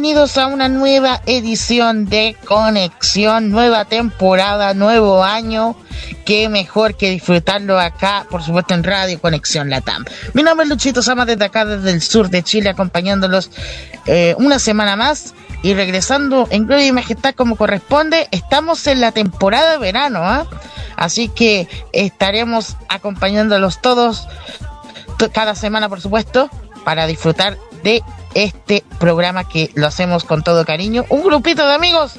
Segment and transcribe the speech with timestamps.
[0.00, 5.74] bienvenidos a una nueva edición de Conexión, nueva temporada, nuevo año.
[6.24, 10.04] Qué mejor que disfrutarlo acá, por supuesto en Radio Conexión Latam.
[10.34, 13.50] Mi nombre es Luchito Sama desde acá, desde el sur de Chile, acompañándolos
[14.06, 15.34] eh, una semana más
[15.64, 18.28] y regresando en gloria y majestad como corresponde.
[18.30, 20.46] Estamos en la temporada de verano, ¿ah?
[20.94, 24.28] Así que estaremos acompañándolos todos
[25.32, 26.48] cada semana, por supuesto,
[26.84, 28.02] para disfrutar de
[28.34, 31.04] este programa que lo hacemos con todo cariño.
[31.08, 32.18] Un grupito de amigos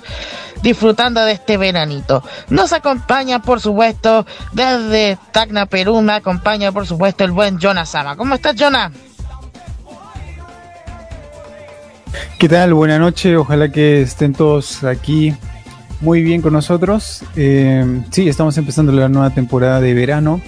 [0.62, 2.24] disfrutando de este veranito.
[2.50, 8.16] Nos acompaña, por supuesto, desde Tacna, Perú, me acompaña, por supuesto, el buen Jonas Sama.
[8.16, 8.92] ¿Cómo estás, Jonas?
[12.38, 12.74] ¿Qué tal?
[12.74, 15.36] Buenas noches, ojalá que estén todos aquí
[16.02, 17.24] muy bien con nosotros.
[17.36, 20.42] Eh, sí, estamos empezando la nueva temporada de verano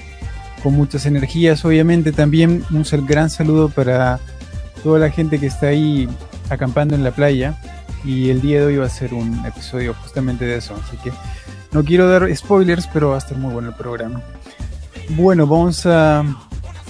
[0.64, 1.64] con muchas energías.
[1.66, 4.20] Obviamente también un gran saludo para
[4.84, 6.08] toda la gente que está ahí
[6.50, 7.60] acampando en la playa.
[8.04, 10.76] Y el día de hoy va a ser un episodio justamente de eso.
[10.88, 11.12] Así que
[11.72, 14.22] no quiero dar spoilers, pero va a estar muy bueno el programa.
[15.10, 16.23] Bueno, vamos a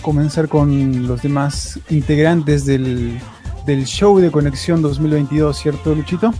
[0.01, 3.19] comenzar con los demás integrantes del,
[3.65, 6.33] del show de Conexión 2022, ¿cierto, Luchito?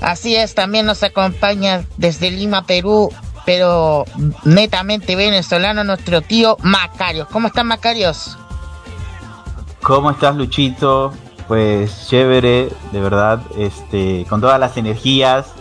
[0.00, 3.10] Así es, también nos acompaña desde Lima, Perú,
[3.46, 4.04] pero
[4.44, 7.28] netamente venezolano, nuestro tío Macarios.
[7.28, 8.36] ¿Cómo estás, Macarios?
[9.84, 11.12] ¿Cómo estás, Luchito?
[11.46, 15.52] Pues chévere, de verdad, este, con todas las energías.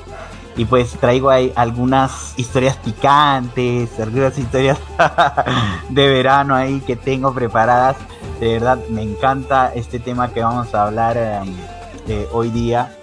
[0.55, 4.79] Y pues traigo ahí algunas historias picantes, algunas historias
[5.89, 7.97] de verano ahí que tengo preparadas.
[8.39, 11.17] De verdad, me encanta este tema que vamos a hablar
[12.07, 12.95] eh, hoy día.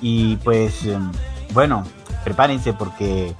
[0.00, 1.12] Y pues, em,
[1.52, 1.84] bueno,
[2.24, 3.36] prepárense porque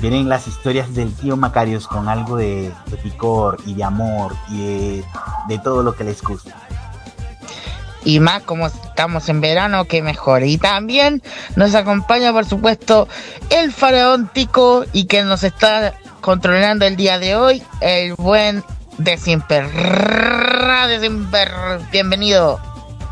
[0.00, 2.72] vienen las historias del tío Macarios con algo de,
[3.02, 5.02] picor y de amor y
[5.48, 6.56] de, todo lo que les gusta.
[8.02, 10.42] Y más como estamos en verano, que mejor.
[10.42, 11.22] Y también
[11.54, 13.08] nos acompaña, por supuesto,
[13.50, 18.64] el faraón Tico y que nos está controlando el día de hoy, el buen
[18.96, 19.66] Desimper.
[20.88, 21.50] Desimper,
[21.92, 22.58] bienvenido.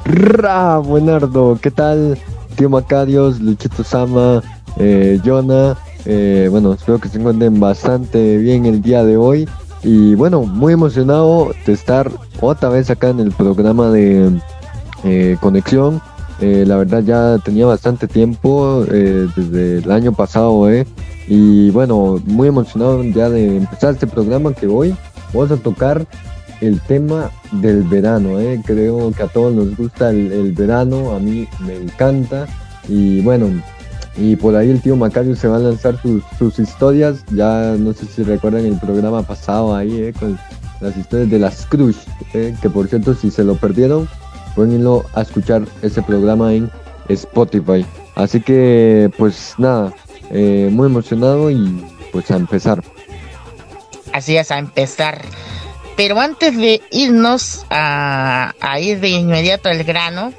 [0.06, 2.18] Ra, buenardo, ¿qué tal?
[2.56, 4.42] Tío Macarios, Luchito Sama,
[4.78, 9.48] eh, Jonah eh, bueno, espero que se encuentren bastante bien el día de hoy.
[9.82, 12.10] Y bueno, muy emocionado de estar
[12.40, 14.30] otra vez acá en el programa de
[15.04, 16.00] eh, Conexión.
[16.40, 20.86] Eh, la verdad ya tenía bastante tiempo, desde el año pasado, eh.
[21.26, 24.94] Y bueno, muy emocionado ya de empezar este programa que hoy
[25.34, 26.06] vamos a tocar
[26.60, 28.38] el tema del verano.
[28.64, 32.46] Creo que a todos nos gusta el verano, a mí me encanta.
[32.88, 33.48] Y bueno,
[34.18, 37.24] y por ahí el tío Macario se va a lanzar sus, historias.
[37.30, 40.38] Ya no sé si recuerdan el programa pasado ahí, eh, con
[40.80, 41.96] las historias de las Cruz.
[42.34, 44.08] Eh, que por cierto, si se lo perdieron,
[44.56, 46.70] pueden irlo a escuchar ese programa en
[47.08, 47.86] Spotify.
[48.16, 49.92] Así que, pues nada,
[50.30, 52.82] eh, muy emocionado y pues a empezar.
[54.12, 55.22] Así es, a empezar.
[55.96, 60.32] Pero antes de irnos a, a ir de inmediato al grano,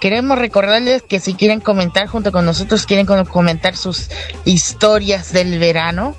[0.00, 4.10] Queremos recordarles que si quieren comentar junto con nosotros, quieren comentar sus
[4.44, 6.14] historias del verano,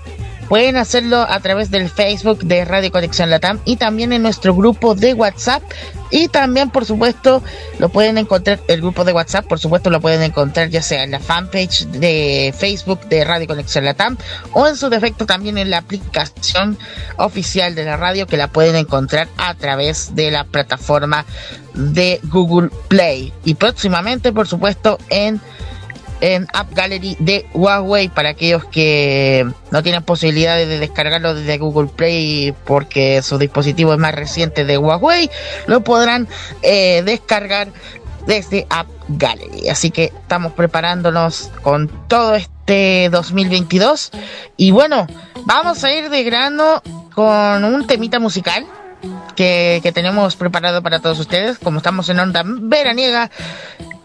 [0.50, 4.96] pueden hacerlo a través del Facebook de Radio Conexión Latam y también en nuestro grupo
[4.96, 5.64] de WhatsApp.
[6.12, 7.44] Y también, por supuesto,
[7.78, 11.12] lo pueden encontrar, el grupo de WhatsApp, por supuesto, lo pueden encontrar ya sea en
[11.12, 14.18] la fanpage de Facebook de Radio Conexión Latam
[14.54, 16.80] o en su defecto también en la aplicación
[17.18, 21.26] oficial de la radio que la pueden encontrar a través de la plataforma
[21.76, 23.32] de Google Play.
[23.46, 25.40] Y próximamente, por supuesto, en
[26.22, 31.90] en App Gallery de Huawei para aquellos que no tienen posibilidades de descargarlo desde Google
[31.90, 35.30] Play porque su dispositivo es más reciente de Huawei,
[35.68, 36.28] lo podrán
[36.62, 37.70] eh, descargar
[38.26, 39.70] desde App Gallery.
[39.70, 44.12] Así que estamos preparándonos con todo este 2022
[44.58, 45.08] y bueno,
[45.46, 46.82] vamos a ir de grano
[47.14, 48.66] con un temita musical.
[49.36, 53.32] Que, que tenemos preparado para todos ustedes, como estamos en onda veraniega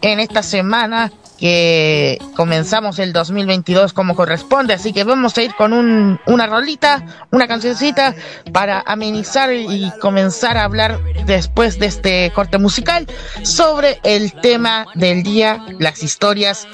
[0.01, 1.11] en esta semana
[1.45, 7.27] que comenzamos el 2022 como corresponde, así que vamos a ir con un, una rolita,
[7.29, 8.15] una cancioncita
[8.51, 13.05] para amenizar y comenzar a hablar después de este corte musical
[13.43, 16.67] sobre el tema del día, las historias.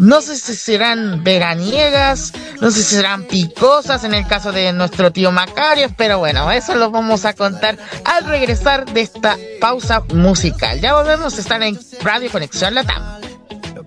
[0.00, 5.12] No sé si serán veraniegas, no sé si serán picosas en el caso de nuestro
[5.12, 10.80] tío Macario, pero bueno, eso lo vamos a contar al regresar de esta pausa musical.
[10.80, 13.37] Ya volvemos a estar en Radio Conexión Latam.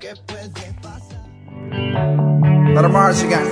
[0.01, 0.18] Not
[2.86, 3.45] a Martigan.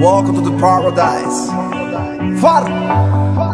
[0.00, 1.46] Welcome to the paradise.
[2.40, 2.64] Far.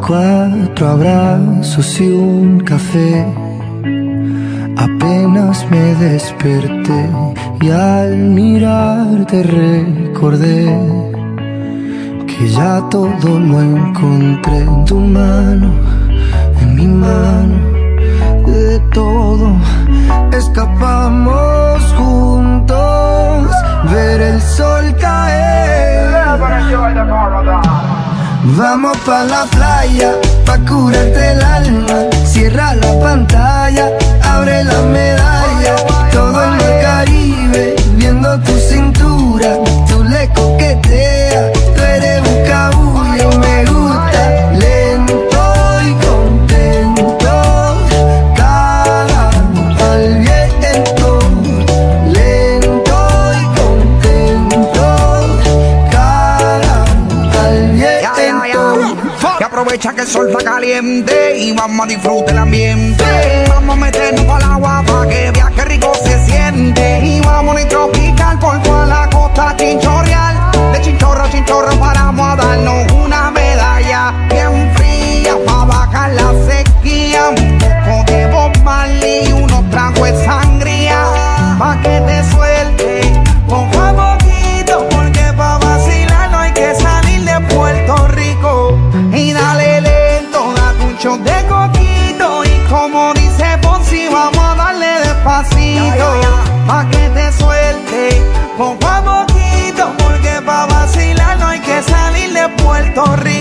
[0.06, 3.26] Cuatro abrazos y un café.
[4.78, 7.10] Apenas me desperté
[7.60, 10.64] y al mirarte recordé
[12.26, 15.74] que ya todo lo encontré en tu mano,
[16.58, 17.58] en mi mano,
[18.46, 19.75] de todo
[28.54, 30.12] Vamos pa la playa,
[30.44, 31.98] pa curarte el alma.
[32.24, 33.90] Cierra la pantalla,
[34.22, 35.76] abre la medalla.
[36.12, 39.58] Todo en el Caribe, viendo tu cintura.
[59.96, 63.04] Que el sol está caliente y vamos a disfrutar el ambiente.
[63.48, 67.00] Vamos a meternos al agua para que viaje rico se siente.
[67.02, 70.36] Y vamos a tropical por toda la costa chinchorreal.
[70.72, 77.45] De chinchorro a chinchorro paramos a darnos una medalla bien fría para bajar la sequía.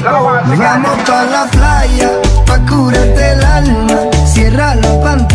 [0.05, 2.11] Vamos pa' la playa,
[2.45, 3.97] pa' curarte el alma.
[4.27, 5.34] Cierra la pantalla,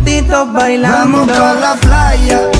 [0.39, 0.97] bailando.
[0.97, 2.51] Vamos pa' la playa,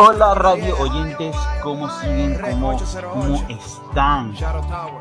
[0.00, 2.38] Hola radio oyentes, ¿cómo siguen?
[2.40, 2.76] ¿Cómo,
[3.12, 4.32] cómo están?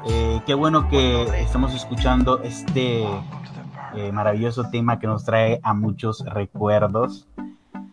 [0.07, 3.03] Eh, qué bueno que estamos escuchando este
[3.93, 7.27] eh, maravilloso tema que nos trae a muchos recuerdos.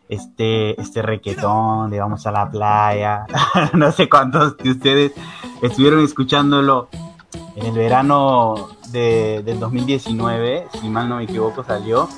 [0.09, 3.27] Este, este requetón de vamos a la playa.
[3.75, 5.13] no sé cuántos de ustedes
[5.61, 6.89] estuvieron escuchándolo
[7.55, 12.09] en el verano de, del 2019, si mal no me equivoco, salió.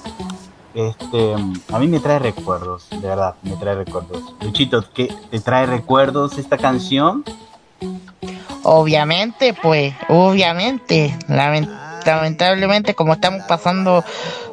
[0.77, 1.35] Este,
[1.73, 4.23] a mí me trae recuerdos, de verdad, me trae recuerdos.
[4.43, 7.25] Luchito, ¿qué te trae recuerdos esta canción?
[8.63, 11.71] Obviamente, pues, obviamente, lament-
[12.05, 14.05] lamentablemente como estamos pasando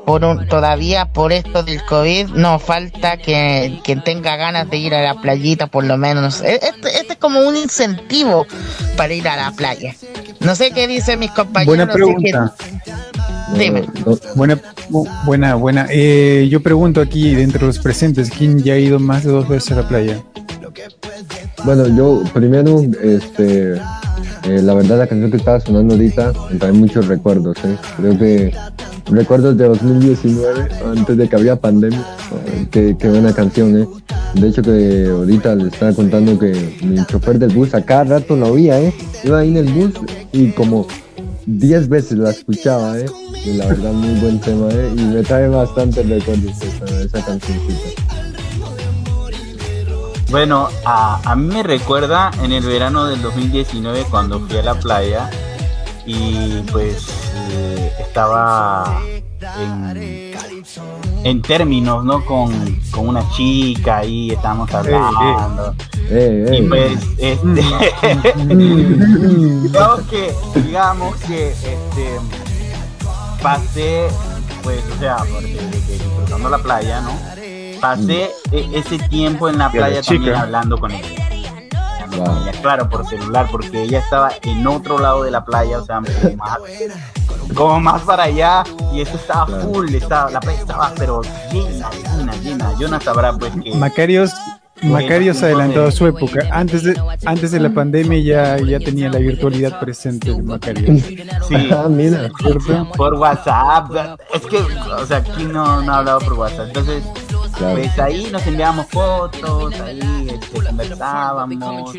[0.06, 4.96] por un, todavía por esto del COVID, no falta que quien tenga ganas de ir
[4.96, 6.42] a la playita por lo menos.
[6.42, 8.46] E- Este, este es como un incentivo
[8.96, 9.94] para ir a la playa.
[10.39, 11.68] No sé qué dicen mis compañeros.
[11.75, 12.56] Buena pregunta.
[13.58, 13.84] Dime.
[14.06, 14.60] No, Buena,
[14.90, 15.88] bu- buena, buena.
[15.92, 19.48] Eh, yo pregunto aquí, de entre los presentes, ¿quién ya ha ido más de dos
[19.48, 20.22] veces a la playa?
[21.66, 23.80] Bueno, yo primero, este, eh,
[24.62, 27.78] la verdad la canción que estaba sonando ahorita me trae muchos recuerdos, ¿eh?
[27.98, 28.54] Creo que
[29.12, 32.00] recuerdos de 2019, antes de que había pandemia,
[32.48, 33.88] eh, qué, qué buena canción, ¿eh?
[34.34, 38.36] De hecho que ahorita le estaba contando que mi chofer del bus a cada rato
[38.36, 38.94] la oía, ¿eh?
[39.24, 39.92] Iba ahí en el bus
[40.34, 40.88] y como
[41.46, 43.06] 10 veces la escuchaba, ¿eh?
[43.46, 44.94] Y la verdad muy buen tema, ¿eh?
[44.96, 48.02] Y me trae bastante recuerdos esa, esa cancioncita.
[50.30, 54.74] Bueno, a, a mí me recuerda en el verano del 2019 cuando fui a la
[54.76, 55.30] playa
[56.06, 57.06] y pues
[57.52, 59.00] eh, estaba
[59.60, 60.33] en,
[61.24, 62.24] en términos, ¿no?
[62.25, 62.51] Con,
[62.91, 65.75] con una chica ahí, estábamos hablando.
[66.53, 67.63] Y pues, este,
[69.63, 72.20] digamos que, digamos que, este,
[73.41, 74.08] pasé,
[74.63, 75.58] pues, o sea, porque
[75.89, 77.12] disfrutando la playa, ¿no?
[77.82, 81.29] Pasé e- ese tiempo en la playa también hablando con ella.
[82.17, 82.38] Wow.
[82.62, 86.36] Claro, por celular, porque ella estaba en otro lado de la playa, o sea, como
[86.38, 86.58] más,
[87.55, 89.63] como más para allá, y eso estaba Claro.
[89.63, 92.72] full, estaba, la playa estaba, pero llena, llena, llena.
[92.79, 93.74] Yo no sabrá, pues, que.
[93.75, 94.32] Macarios,
[94.82, 96.48] Macarios tiempo adelantado de- a su época.
[96.51, 101.01] Antes de, antes de la pandemia ya, ya tenía la virtualidad presente el Macarios.
[101.48, 102.29] Sí, Ah, mira.
[102.39, 102.89] ¿Cierto?
[102.98, 103.91] por WhatsApp.
[104.34, 106.67] Es que, o sea, aquí no, no ha hablado por WhatsApp.
[106.67, 107.01] Entonces,
[107.55, 107.75] Claro.
[107.75, 111.95] pues ahí nos enviábamos fotos, ahí este, conversábamos,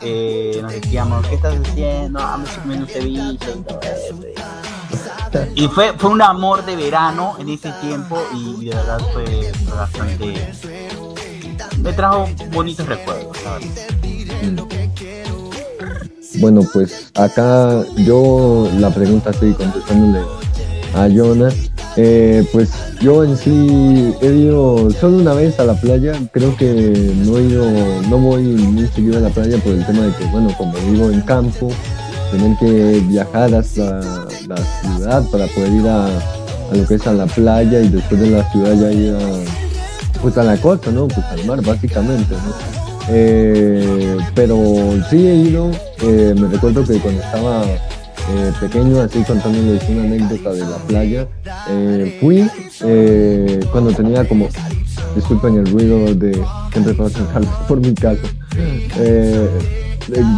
[0.00, 2.18] eh, nos decíamos, ¿qué estás haciendo?
[2.20, 4.14] Ah, me estoy comiendo un ceviche y todo eso.
[5.54, 10.54] Y fue, fue un amor de verano en ese tiempo y de verdad fue, bastante...
[11.82, 13.60] Me trajo bonitos recuerdos, verdad.
[16.40, 20.24] Bueno, pues acá yo la pregunta estoy contestándole
[20.94, 21.70] a Jonas.
[22.00, 26.12] Eh, pues yo en sí he ido solo una vez a la playa.
[26.30, 27.66] Creo que no he ido,
[28.08, 31.10] no voy muy seguido a la playa por el tema de que, bueno, como vivo
[31.10, 31.70] en campo,
[32.30, 34.00] tener que viajar hasta
[34.46, 38.20] la ciudad para poder ir a, a lo que es a la playa y después
[38.20, 41.08] de la ciudad ya ir a, pues a la costa, ¿no?
[41.08, 42.78] Pues al mar, básicamente, ¿no?
[43.10, 44.56] Eh, pero
[45.10, 45.70] sí he ido,
[46.02, 47.64] eh, me recuerdo que cuando estaba
[48.30, 51.28] eh, pequeño, así contándoles una anécdota de la playa,
[51.70, 52.48] eh, fui
[52.82, 54.48] eh, cuando tenía como,
[55.14, 56.32] disculpen el ruido de
[56.72, 58.22] carros por mi casa,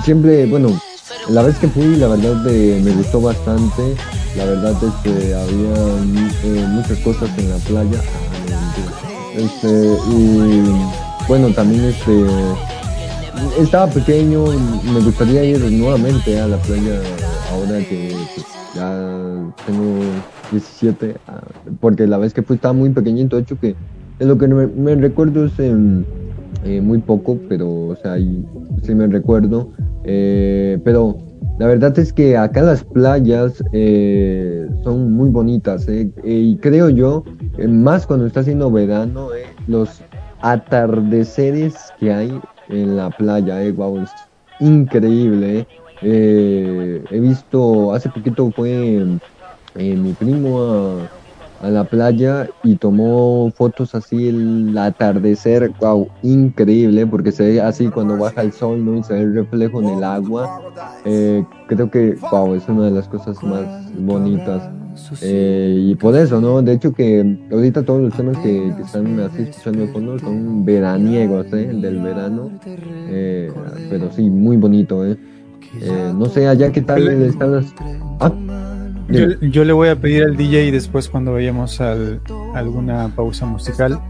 [0.05, 0.81] siempre, bueno,
[1.29, 3.95] la vez que fui, la verdad eh, me gustó bastante,
[4.37, 8.01] la verdad es que había muchas cosas en la playa,
[9.37, 10.63] este, y
[11.29, 12.25] bueno, también este
[13.59, 14.45] estaba pequeño,
[14.85, 17.01] me gustaría ir nuevamente a la playa
[17.51, 21.43] ahora que pues, ya tengo 17, ah,
[21.81, 23.75] porque la vez que fui estaba muy pequeñito, de hecho que
[24.19, 28.45] de lo que me, recuerdo es eh, muy poco, pero o sea, y-
[28.83, 29.69] sí me recuerdo,
[30.05, 31.17] eh, pero
[31.59, 37.25] la verdad es que acá las playas eh, son muy bonitas, eh, y creo yo,
[37.69, 39.29] más cuando está haciendo verano,
[39.67, 40.05] los
[40.43, 44.15] atardeceres que hay en la playa, eh, guau, es
[44.61, 45.67] increíble.
[46.03, 47.03] Eh.
[47.11, 49.05] He visto, hace poquito fue
[49.77, 50.99] eh, mi primo
[51.63, 57.89] a, la playa y tomó fotos así el atardecer, wow, increíble, porque se ve así
[57.89, 58.97] cuando baja el sol, ¿no?
[58.97, 60.59] Y se ve el reflejo en el agua.
[61.05, 64.71] Eh, creo que, wow, es una de las cosas más bonitas.
[65.21, 66.63] Eh, y por eso, ¿no?
[66.63, 71.53] De hecho que ahorita todos los temas que, están así escuchando de fondo son veraniegos,
[71.53, 71.69] ¿eh?
[71.71, 72.51] El del verano.
[73.11, 75.19] Pero sí, muy bonito, ¿eh?
[75.81, 77.67] Eh, no sé, allá qué tal están las...
[78.21, 78.33] Ah,
[79.41, 82.21] Yo, le voy a pedir al DJ después cuando vayamos al-
[82.55, 84.01] a alguna pausa musical,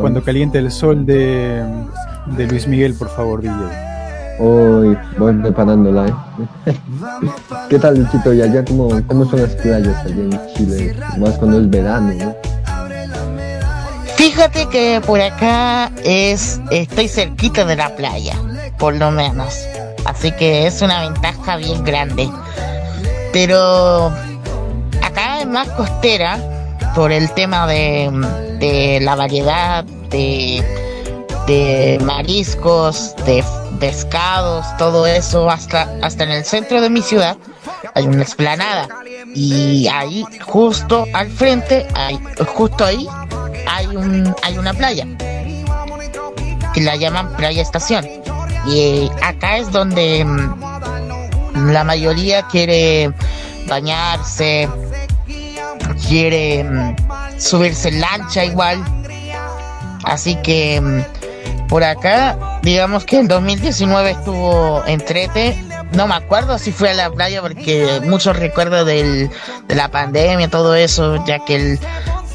[0.00, 1.62] cuando caliente el sol de,
[2.36, 3.52] de Luis Miguel, por favor, DJ.
[4.42, 6.14] Hoy voy preparándola, ¿eh?
[7.68, 8.32] ¿Qué tal, Luchito?
[8.32, 10.96] ¿Y allá cómo, cómo son las playas allá en Chile?
[11.18, 12.34] Más cuando es verano, ¿no?
[14.16, 18.34] Fíjate que por acá es estoy cerquita de la playa,
[18.78, 19.54] por lo menos.
[20.04, 22.28] Así que es una ventaja bien grande.
[23.32, 24.12] Pero
[25.02, 26.38] acá es más costera
[26.94, 28.10] por el tema de,
[28.58, 30.64] de la variedad de,
[31.46, 33.44] de mariscos, de
[33.78, 37.36] pescados, todo eso, hasta, hasta en el centro de mi ciudad
[37.94, 38.88] hay una explanada.
[39.34, 43.06] Y ahí, justo al frente, hay, justo ahí,
[43.66, 45.06] hay, un, hay una playa.
[46.74, 48.06] Que la llaman Playa Estación.
[48.66, 53.12] Y acá es donde mm, la mayoría quiere
[53.66, 54.68] bañarse,
[56.08, 56.96] quiere mm,
[57.38, 58.82] subirse en lancha igual.
[60.04, 65.56] Así que mm, por acá, digamos que el 2019 estuvo entrete.
[65.92, 69.30] No me acuerdo si fui a la playa porque muchos recuerdos del,
[69.66, 71.80] de la pandemia, todo eso, ya que el,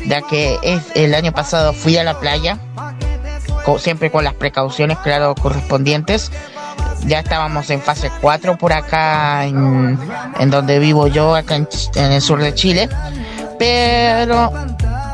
[0.08, 2.60] ya que es, el año pasado fui a la playa,
[3.80, 6.32] siempre con las precauciones, claro, correspondientes.
[7.06, 9.98] Ya estábamos en fase 4 por acá, en,
[10.50, 12.90] donde vivo yo, acá en, el sur de Chile.
[13.60, 14.52] Pero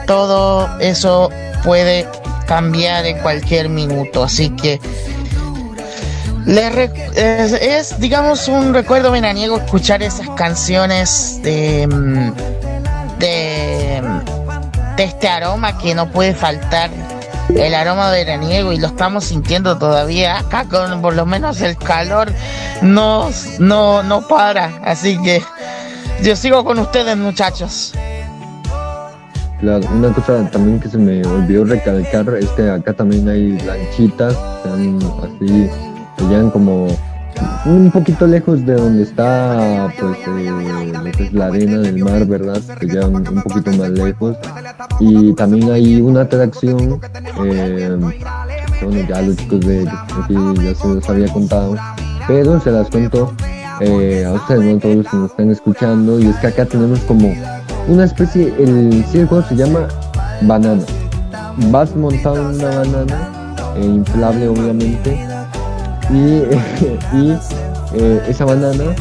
[0.08, 1.30] todo eso
[1.64, 2.08] puede
[2.48, 4.24] cambiar en cualquier minuto.
[4.24, 4.80] Así que
[7.16, 11.88] es, digamos, un recuerdo veraniego escuchar esas canciones de,
[13.20, 14.02] de
[14.98, 16.90] este aroma que no puede faltar
[17.56, 20.40] el aroma veraniego y lo estamos sintiendo todavía.
[20.40, 22.32] Acá con por lo menos el calor
[22.82, 23.30] no,
[23.60, 24.80] no, no para.
[24.84, 25.44] Así que
[26.24, 27.94] yo sigo con ustedes muchachos.
[29.60, 34.36] Claro, una cosa también que se me olvidó recalcar es que acá también hay lanchitas,
[34.66, 35.70] así,
[36.18, 36.88] que llegan como
[37.66, 42.60] un poquito lejos de donde está pues eh, la arena del mar, ¿verdad?
[42.80, 44.38] Que llegan un poquito más lejos.
[45.00, 47.00] Y también hay una atracción,
[47.46, 47.98] eh,
[48.82, 51.76] bueno, ya los chicos de aquí ya se los había contado,
[52.28, 53.34] pero se las cuento
[53.80, 54.80] eh, a ustedes, ¿no?
[54.80, 57.34] Todos los que nos están escuchando, y es que acá tenemos como
[57.88, 59.88] una especie, el circo se llama
[60.42, 60.84] banana.
[61.70, 65.31] Vas montado una banana, inflable obviamente,
[66.10, 66.16] y,
[67.18, 67.38] y
[67.94, 68.96] eh, esa banana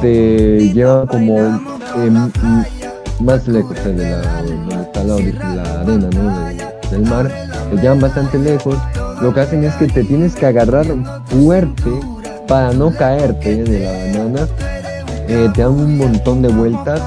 [0.00, 2.10] te lleva como eh,
[3.20, 6.90] más lejos de la, donde está la, la arena ¿no?
[6.90, 7.30] del mar,
[7.70, 8.76] te llevan bastante lejos.
[9.20, 10.86] Lo que hacen es que te tienes que agarrar
[11.26, 11.90] fuerte
[12.46, 14.48] para no caerte de la banana.
[15.26, 17.00] te dan un montón de vueltas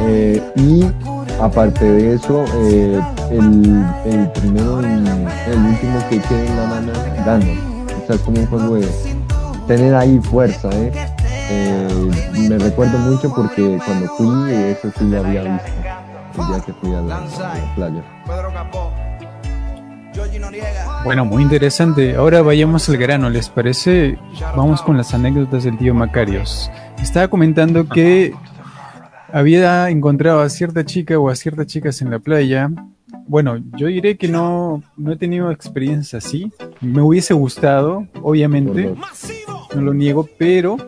[0.00, 0.84] eh, y
[1.40, 6.92] aparte de eso, eh, el, primero y el último que quede en la mano
[7.24, 7.67] gana.
[8.08, 8.88] Sea, como un juego de
[9.66, 10.90] tener ahí fuerza, ¿eh?
[12.48, 15.68] me recuerdo mucho porque cuando fui, eso sí lo había visto,
[16.40, 17.20] el día que fui a la,
[17.74, 18.02] playa.
[21.04, 22.16] Bueno, muy interesante.
[22.16, 24.18] Ahora vayamos al grano, ¿les parece?
[24.56, 26.70] Vamos con las anécdotas del tío Macarios.
[27.02, 28.32] Estaba comentando que
[29.30, 32.70] había encontrado a cierta chica o a ciertas chicas en la playa.
[33.28, 36.50] Bueno, yo diré que no, no he tenido experiencia así.
[36.80, 38.94] Me hubiese gustado, obviamente,
[39.74, 40.78] no lo niego, pero,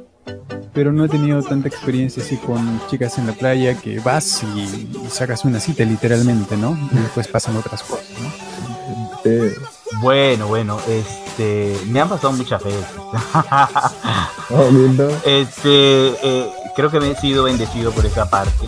[0.73, 4.91] pero no he tenido tanta experiencia así con chicas en la playa que vas y,
[5.11, 6.79] sacas una cita literalmente, ¿no?
[6.93, 10.01] Y después pasan otras cosas, ¿no?
[10.01, 12.87] Bueno, bueno, este, me han pasado muchas veces.
[14.53, 14.69] Oh,
[15.27, 18.67] este, eh, creo que me he sido bendecido por esa parte.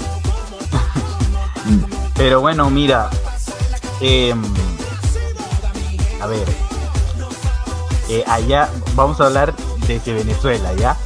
[2.17, 3.11] Pero bueno, mira,
[4.03, 4.43] em,
[6.21, 6.49] a ver,
[8.09, 9.55] eh, allá vamos a hablar
[9.87, 10.97] desde Venezuela, ¿ya?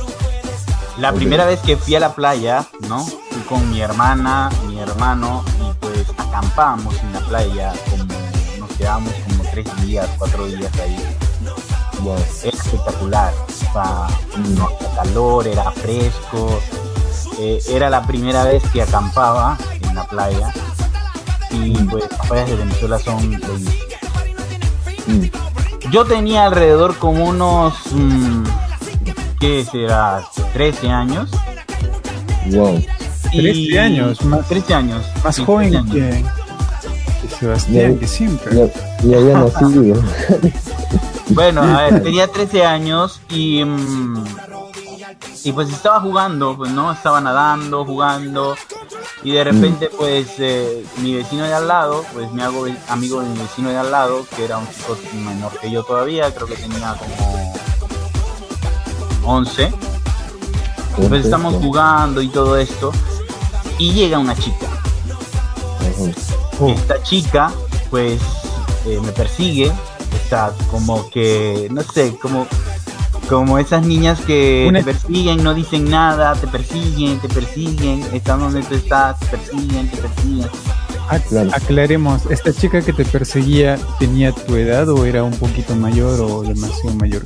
[0.98, 3.04] La primera vez que fui a la playa, ¿no?
[3.04, 8.04] Fui con mi hermana, mi hermano, y pues acampamos en la playa, como
[8.58, 10.96] nos quedamos como tres días, cuatro días ahí.
[12.00, 12.16] Wow.
[12.42, 14.06] Era espectacular, o sea,
[14.56, 16.60] no calor, era fresco,
[17.38, 20.52] eh, era la primera vez que acampaba en la playa
[21.64, 23.30] y pues las playas de Venezuela son
[25.06, 25.30] mm.
[25.90, 28.44] Yo tenía alrededor como unos, mm,
[29.40, 30.24] ¿qué será?
[30.52, 31.30] 13 años.
[32.50, 32.82] Wow.
[33.30, 35.06] 13 años, más 13 años.
[35.22, 36.24] Más joven Que,
[37.38, 38.70] Sebastián, que siempre.
[39.04, 40.02] Y había nacido.
[41.28, 44.24] bueno, a ver, tenía 13 años y mm,
[45.44, 48.56] y pues estaba jugando, pues no, estaba nadando, jugando
[49.26, 53.28] y de repente pues eh, mi vecino de al lado, pues me hago amigo de
[53.28, 56.54] mi vecino de al lado, que era un chico menor que yo todavía, creo que
[56.54, 57.52] tenía como
[59.24, 59.74] 11.
[61.08, 62.92] Pues estamos jugando y todo esto
[63.80, 64.68] y llega una chica.
[66.68, 67.50] Esta chica
[67.90, 68.22] pues
[68.86, 69.72] eh, me persigue,
[70.22, 72.46] está como que, no sé, como
[73.28, 78.62] como esas niñas que te persiguen, no dicen nada, te persiguen, te persiguen, están donde
[78.62, 80.48] tú estás, te persiguen, te persiguen.
[81.52, 86.42] Aclaremos, ¿esta chica que te perseguía tenía tu edad o era un poquito mayor o
[86.42, 87.22] demasiado mayor?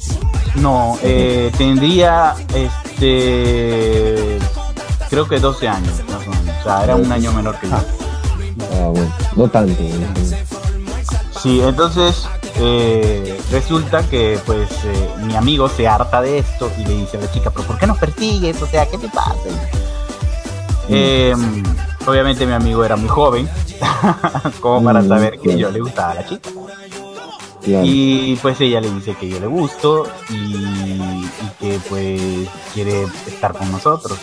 [0.56, 4.38] No, eh, tendría, este,
[5.08, 5.94] creo que 12 años,
[6.60, 7.76] o sea, era un año menor que yo.
[7.76, 7.84] Ah,
[8.74, 9.82] ah bueno, no tanto.
[11.42, 12.26] Sí, entonces
[12.62, 17.20] eh, resulta que pues eh, mi amigo se harta de esto y le dice a
[17.20, 18.60] la chica, pero ¿por qué nos persigues?
[18.60, 19.34] O sea, ¿qué te pasa?
[20.88, 20.94] Mm.
[20.94, 21.62] Em,
[22.06, 23.48] obviamente mi amigo era muy joven,
[24.60, 26.50] como para mm, saber que yo le gustaba a la chica.
[27.62, 31.26] Y pues ella le dice que yo le gusto y,
[31.60, 32.20] que pues
[32.74, 34.18] quiere estar con nosotros.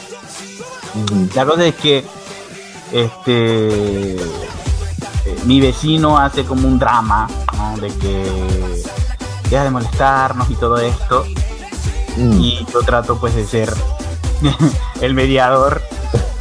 [0.93, 1.36] Mm.
[1.36, 2.04] La cosa es que
[2.91, 4.17] este
[5.45, 7.28] mi vecino hace como un drama,
[7.82, 8.84] De que
[9.50, 11.26] deja de molestarnos y todo esto.
[12.17, 12.41] Mm.
[12.41, 13.74] Y yo trato pues de ser
[15.02, 15.82] el mediador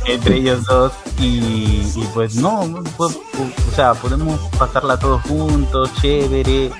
[0.06, 6.70] entre ellos dos y, y pues no, pues, o sea, podemos pasarla todos juntos, chévere,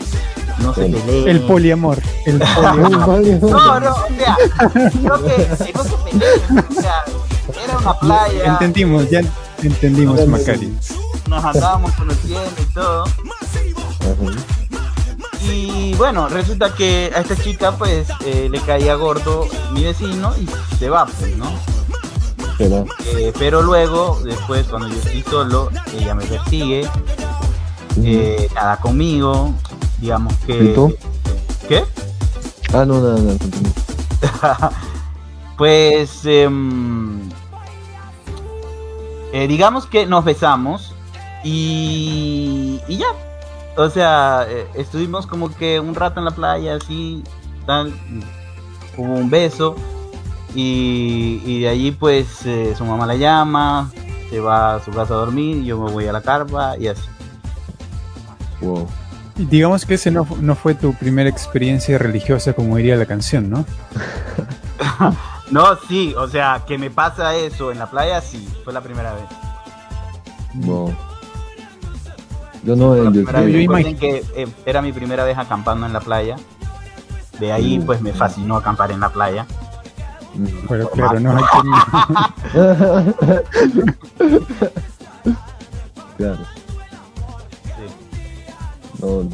[0.58, 1.28] no se peleen.
[1.28, 1.98] El poliamor.
[2.26, 3.50] El poliamor.
[3.50, 4.36] No, no, o sea,
[4.72, 7.04] creo que si no se peleen, o sea,
[7.64, 8.44] era una playa.
[8.44, 9.22] Entendimos, ya
[9.62, 10.76] entendimos, Macari.
[11.28, 13.04] Nos andábamos conociendo y todo.
[15.42, 20.48] Y bueno, resulta que a esta chica pues eh, le caía gordo mi vecino y
[20.78, 21.46] se va, pues, ¿no?
[22.58, 26.88] Pero, Eh, pero luego, después, cuando yo estoy solo, ella me persigue,
[28.02, 29.54] eh, nada conmigo,
[30.00, 30.64] digamos que...
[30.64, 30.96] ¿Y tú?
[31.68, 31.84] ¿Qué?
[32.72, 34.72] ah, no, nada, nada, continúa.
[35.56, 37.30] Pues, em,
[39.32, 40.94] digamos que nos besamos
[41.44, 43.06] y, y ya.
[43.76, 47.22] O sea, eh, estuvimos como que un rato en la playa, así,
[47.66, 47.92] tal,
[48.96, 49.76] hubo un beso
[50.54, 53.90] y, y de allí pues eh, su mamá la llama,
[54.30, 57.06] se va a su casa a dormir, yo me voy a la carpa y así.
[58.62, 58.88] Wow.
[59.36, 63.64] Digamos que ese no, no fue tu primera experiencia religiosa, como diría la canción, ¿no?
[65.50, 69.12] No, sí, o sea, que me pasa eso en la playa, sí, fue la primera
[69.14, 69.24] vez.
[70.54, 70.92] Wow.
[72.66, 73.54] Yo no, yo, primera yo vez.
[73.54, 76.36] imag- Recuerden que eh, era mi primera vez acampando en la playa.
[77.38, 79.46] De ahí pues me fascinó acampar en la playa.
[80.34, 80.46] Mm.
[80.68, 81.58] Pero claro, no hay que...
[86.16, 86.38] claro.
[87.64, 89.02] Sí.
[89.02, 89.28] No,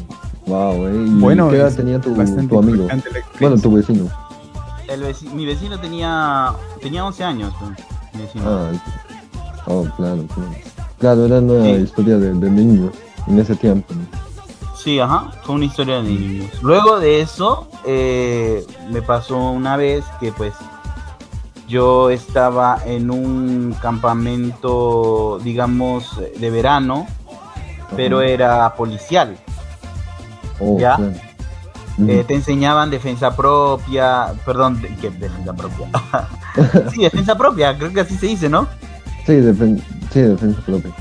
[0.45, 1.05] wow, eh.
[1.07, 2.87] ¿Y Bueno, qué edad tenía tu, tu amigo?
[3.39, 4.09] Bueno, tu vecino.
[4.87, 7.53] El veci- mi vecino tenía tenía 11 años.
[7.59, 7.71] pues,
[8.13, 8.43] mi vecino.
[8.47, 8.71] Ah,
[9.67, 10.51] oh, claro, claro.
[10.99, 11.71] Claro, era una Sí.
[11.83, 12.91] historia de, de niños
[13.27, 13.93] en ese tiempo.
[14.75, 16.61] Sí, ajá, fue una historia de niños.
[16.61, 20.53] Luego de eso, eh, me pasó una vez que pues
[21.67, 27.07] yo estaba en un campamento, digamos, de verano,
[27.95, 29.37] pero era policial.
[30.59, 30.97] Oh, Ya.
[32.07, 35.87] Eh, te enseñaban defensa propia, perdón, ¿qué defensa propia?
[36.91, 38.67] sí, defensa propia, creo que así se dice, ¿no?
[39.27, 39.81] Sí, defen
[40.11, 40.91] sí, defensa propia.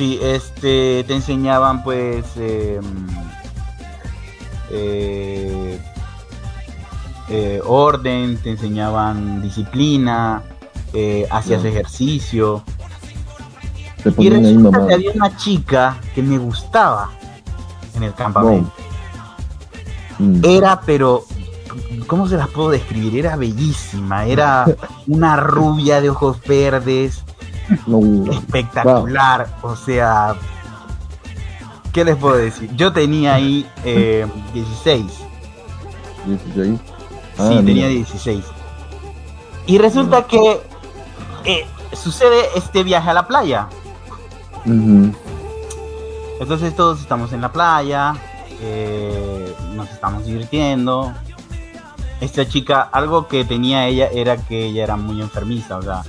[0.00, 2.80] Sí, este, te enseñaban pues eh,
[4.70, 5.78] eh,
[7.28, 10.42] eh, orden, te enseñaban disciplina,
[10.94, 12.64] eh, hacías ejercicio.
[14.02, 17.10] Te Y resulta que había una chica que me gustaba
[17.94, 18.72] en el campamento.
[20.18, 20.40] Mm.
[20.42, 21.24] Era, pero,
[22.06, 23.18] ¿cómo se las puedo describir?
[23.18, 24.64] Era bellísima, era
[25.06, 27.22] una rubia de ojos verdes,
[27.86, 30.34] No, espectacular, o sea,
[31.92, 32.70] ¿qué les puedo decir?
[32.76, 35.06] Yo tenía ahí eh, 16,
[36.26, 36.54] 16.
[36.54, 36.78] sí,
[37.38, 37.88] Ah, tenía mira.
[37.88, 38.44] 16.
[39.66, 40.60] Y resulta que
[41.44, 43.68] eh, sucede este viaje a la playa.
[46.40, 48.14] Entonces todos estamos en la playa,
[48.60, 51.12] eh, nos estamos divirtiendo.
[52.20, 56.02] Esta chica, algo que tenía ella era que ella era muy enfermiza, o sea,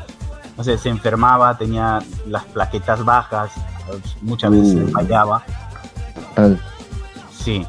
[0.57, 3.51] no sé, se enfermaba, tenía las plaquetas bajas,
[4.21, 4.91] muchas veces Uh.
[4.91, 5.43] fallaba.
[6.37, 6.49] Ah,
[7.33, 7.65] Sí.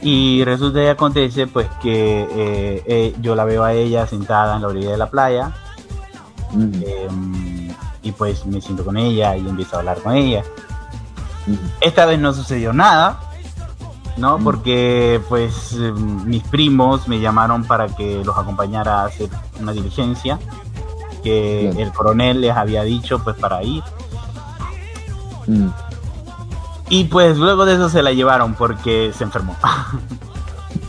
[0.00, 4.62] Y resulta y acontece pues que eh, eh, yo la veo a ella sentada en
[4.62, 5.52] la orilla de la playa
[6.58, 7.08] eh,
[8.02, 10.42] y pues me siento con ella y empiezo a hablar con ella.
[11.46, 11.56] ujú.
[11.80, 13.20] Esta vez no sucedió nada,
[14.16, 14.38] ¿no?
[14.38, 14.44] Mm.
[14.44, 19.28] Porque pues eh, mis primos me llamaron para que los acompañara a hacer
[19.60, 20.38] una diligencia
[21.22, 23.82] que el coronel les había dicho pues para ir.
[25.46, 25.68] Mm.
[26.90, 29.56] Y pues luego de eso se la llevaron porque se enfermó.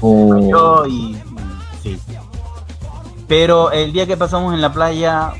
[0.01, 1.17] Oh, y
[1.81, 1.97] sí.
[3.27, 5.31] Pero el día que pasamos en la playa,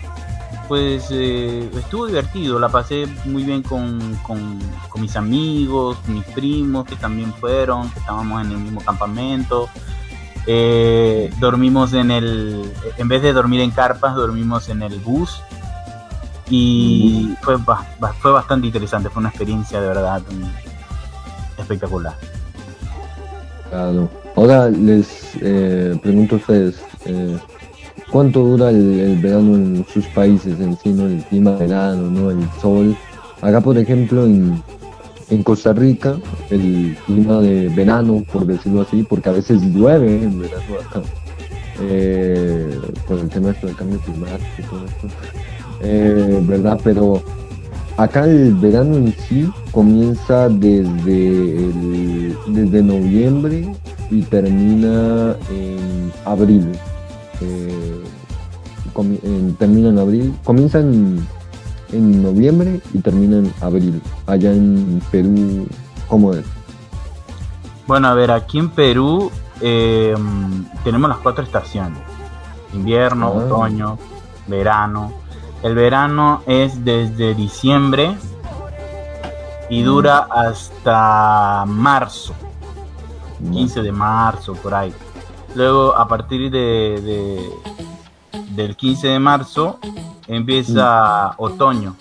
[0.67, 6.85] pues eh, estuvo divertido, la pasé muy bien con, con, con mis amigos, mis primos
[6.85, 9.67] que también fueron, que estábamos en el mismo campamento.
[10.45, 15.41] Eh, dormimos en el, en vez de dormir en carpas, dormimos en el bus
[16.49, 17.55] y fue,
[18.19, 20.21] fue bastante interesante, fue una experiencia de verdad
[21.57, 22.15] espectacular.
[23.69, 24.09] claro.
[24.35, 27.37] Ahora les eh, pregunto a ustedes, eh,
[28.11, 31.05] ¿cuánto dura el, verano en sus países en sí, ¿no?
[31.05, 32.31] El clima verano, ¿no?
[32.31, 32.97] El sol.
[33.41, 34.63] Acá, por ejemplo, en,
[35.29, 36.17] en Costa Rica,
[36.49, 41.01] el clima de verano, por decirlo así, porque a veces llueve en verano acá,
[41.81, 45.07] eh, por el tema del cambio climático y todo esto,
[45.81, 46.79] eh, ¿verdad?
[46.83, 47.21] Pero
[47.97, 53.67] acá el verano en sí comienza desde, el- desde noviembre
[54.11, 56.67] y termina en abril.
[57.41, 57.99] Eh,
[59.57, 61.25] termina en abril, comienza en,
[61.93, 64.01] en noviembre y termina en abril.
[64.27, 65.67] Allá en Perú,
[66.07, 66.45] ¿cómo es?
[67.87, 70.15] Bueno, a ver, aquí en Perú eh,
[70.83, 71.99] tenemos las cuatro estaciones.
[72.73, 73.37] Invierno, Ah.
[73.37, 73.97] otoño,
[74.47, 75.13] verano.
[75.61, 78.15] El verano es desde diciembre
[79.69, 82.33] y dura hasta marzo,
[83.51, 84.93] 15 de marzo, por ahí.
[85.55, 87.49] Luego, a partir de, de-
[88.55, 89.79] del 15 de marzo,
[90.27, 91.95] empieza otoño.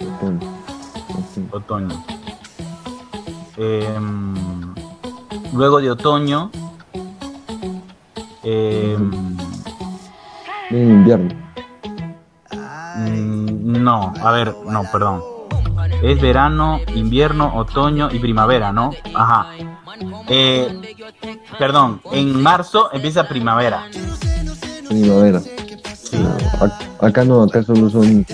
[0.00, 0.40] Otoño.
[1.08, 1.54] Ok.
[1.54, 2.04] otoño.
[3.56, 4.74] Em,
[5.52, 6.50] luego de otoño,
[8.42, 9.36] En
[10.70, 11.34] invierno.
[12.96, 15.22] mm, no, a ver, no, perdón.
[16.02, 18.90] Es verano, invierno, otoño y primavera, ¿no?
[19.14, 19.48] Ajá.
[20.28, 20.80] Eh,
[21.58, 23.84] perdón, en marzo empieza primavera.
[24.88, 25.40] Primavera.
[27.00, 28.26] Acá no, acá solo son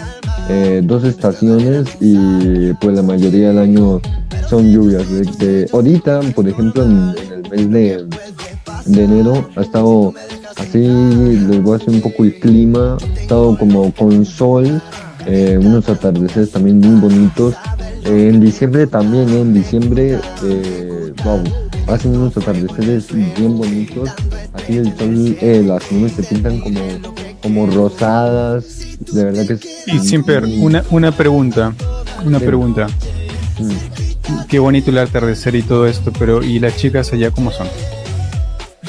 [0.48, 4.00] eh, dos estaciones y pues la mayoría del año
[4.48, 5.08] son lluvias.
[5.10, 7.14] De, de- ahorita, por ejemplo, en,
[7.52, 8.04] el mes
[8.86, 10.12] de, enero ha estado
[10.56, 14.80] así, les voy a un poco el clima, ha estado como con sol,
[15.26, 17.54] eh, unos atardeceres también muy bonitos.
[18.04, 20.18] En diciembre también, eh, en diciembre,
[21.88, 24.10] hacen unos atardeceres bien bonitos.
[24.52, 26.80] Así el sol, las nubes se pintan como,
[27.42, 28.64] como rosadas.
[29.12, 29.64] De verdad que es.
[29.88, 31.72] Y siempre una, una pregunta,
[32.24, 32.44] una Sí.
[32.46, 32.86] pregunta.
[33.58, 34.46] Mm.
[34.48, 37.68] Qué bonito el atardecer y todo esto, pero ¿y las chicas allá cómo son?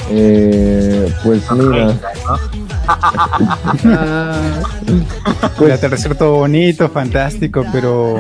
[0.09, 1.91] Eh, pues mira,
[3.83, 5.03] el
[5.57, 8.17] pues, atardecer todo bonito, fantástico, pero,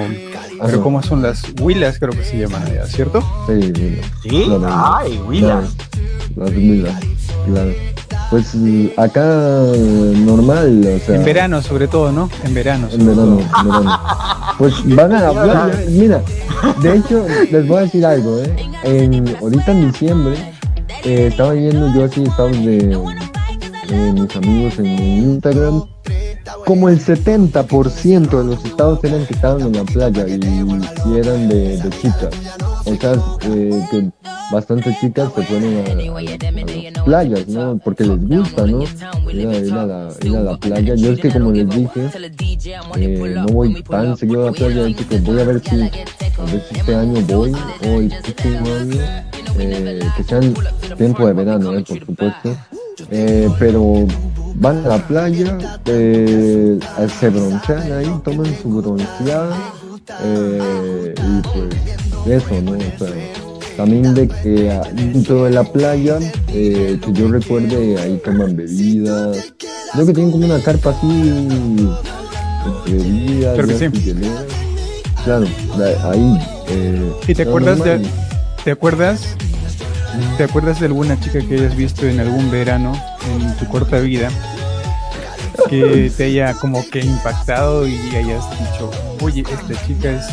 [0.61, 0.81] pero.
[0.81, 1.97] ¿cómo son las huilas?
[1.99, 3.21] Creo que se llaman allá, ¿cierto?
[3.47, 4.43] sí, mira, ¿Sí?
[4.45, 4.67] Claro.
[4.97, 5.75] Ay, Willas.
[6.35, 6.99] las huilas,
[7.45, 7.71] claro.
[8.29, 8.53] Pues
[8.97, 11.15] acá normal, o sea.
[11.15, 12.29] En verano, sobre todo, ¿no?
[12.43, 12.89] En verano.
[12.91, 13.61] En verano, todo.
[13.61, 13.99] en verano.
[14.57, 15.83] Pues van a la playa.
[15.89, 16.21] Mira,
[16.81, 18.55] de hecho, les voy a decir algo, ¿eh?
[18.83, 20.35] En, ahorita en diciembre,
[21.05, 22.97] eh, estaba yendo yo así estados de,
[23.87, 25.83] de mis amigos en Instagram.
[26.65, 31.47] Como el 70% de los estados eran que estaban en la playa y, y eran
[31.47, 32.29] de, de chicas.
[32.95, 34.09] Sea, eh, que
[34.51, 35.81] bastantes chicas se fueron a,
[37.01, 37.77] a- playas, ¿no?
[37.83, 38.81] Porque les gusta, ¿no?
[38.81, 40.95] Ir a, la, ir a la playa.
[40.95, 42.09] Yo es que como les dije,
[42.97, 46.45] eh, no voy tan seguido a la playa, así que voy a ver si, a
[46.45, 47.51] ver este año voy
[47.83, 49.01] o el próximo año,
[49.59, 50.53] eh, que sea el
[50.97, 52.55] tiempo de verano, eh, por supuesto.
[53.11, 54.07] Eh, pero
[54.55, 56.79] van a la playa, eh,
[57.19, 59.55] se broncean ahí, toman su bronceada
[60.23, 61.75] y pues
[62.31, 62.71] eso, ¿no?
[62.71, 63.13] O sea,
[63.75, 66.17] también de que ah, dentro de la playa,
[66.49, 69.53] eh, que yo recuerde, ahí toman bebidas.
[69.93, 71.87] Creo que tienen como una carpa así,
[72.85, 74.31] bebidas, Creo que sí.
[75.23, 75.45] Claro,
[75.77, 76.39] la- ahí.
[76.69, 78.01] Eh, ¿Y te acuerdas de,
[78.63, 79.21] te acuerdas,
[80.37, 82.93] te acuerdas de alguna chica que hayas visto en algún verano
[83.35, 84.29] en tu corta vida
[85.69, 88.89] que te haya como que impactado y hayas dicho,
[89.21, 90.25] oye, esta chica es,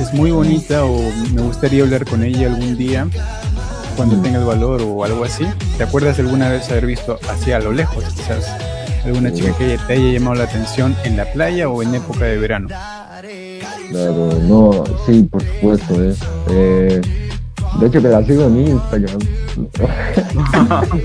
[0.00, 3.08] es muy bonita o me gustaría hablar con ella algún día
[3.96, 5.46] cuando tenga el valor o algo así?
[5.78, 8.46] ¿Te acuerdas alguna vez haber visto hacia a lo lejos quizás
[9.04, 12.36] alguna chica que te haya llamado la atención en la playa o en época de
[12.36, 12.68] verano?
[13.90, 16.14] Claro, no, sí, por supuesto, eh.
[16.50, 17.00] Eh,
[17.80, 19.18] de hecho, que la sigo en Instagram.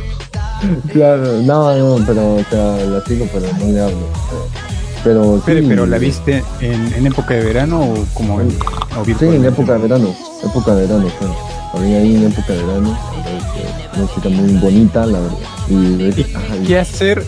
[0.91, 4.07] claro, no, no, pero, o sea, la sigo, pero no le hablo.
[4.29, 4.70] Pero
[5.03, 8.49] Pero, pero ¿la viste en, en época de verano o como en,
[8.99, 11.35] o Sí, en época de verano, época de verano, claro.
[11.73, 12.97] Había ahí en época de verano,
[14.15, 15.37] chica muy bonita, la verdad.
[15.69, 17.23] Y, es- ¿Y ajá, y- ¿Qué hacer,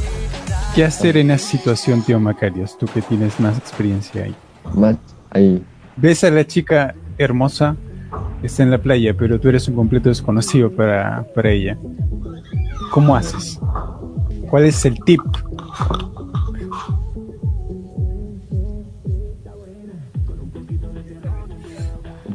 [0.76, 2.78] qué hacer en esa situación, tío Macarios?
[2.78, 4.36] Tú que tienes más experiencia ahí.
[4.76, 4.96] más
[5.32, 5.64] ahí.
[5.96, 7.76] Ves a la chica hermosa,
[8.44, 11.78] está en la playa, pero tú eres un completo desconocido para, para ella.
[12.92, 13.60] ¿Cómo haces?
[14.50, 15.22] ¿Cuál es el tip?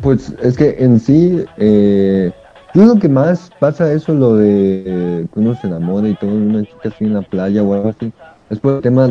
[0.02, 2.30] Pues es que en sí, eh,
[2.74, 6.62] yo lo que más pasa eso, lo de que uno se enamora y todo, una
[6.62, 8.12] chica así en la playa o algo así,
[8.50, 9.08] es por el tema,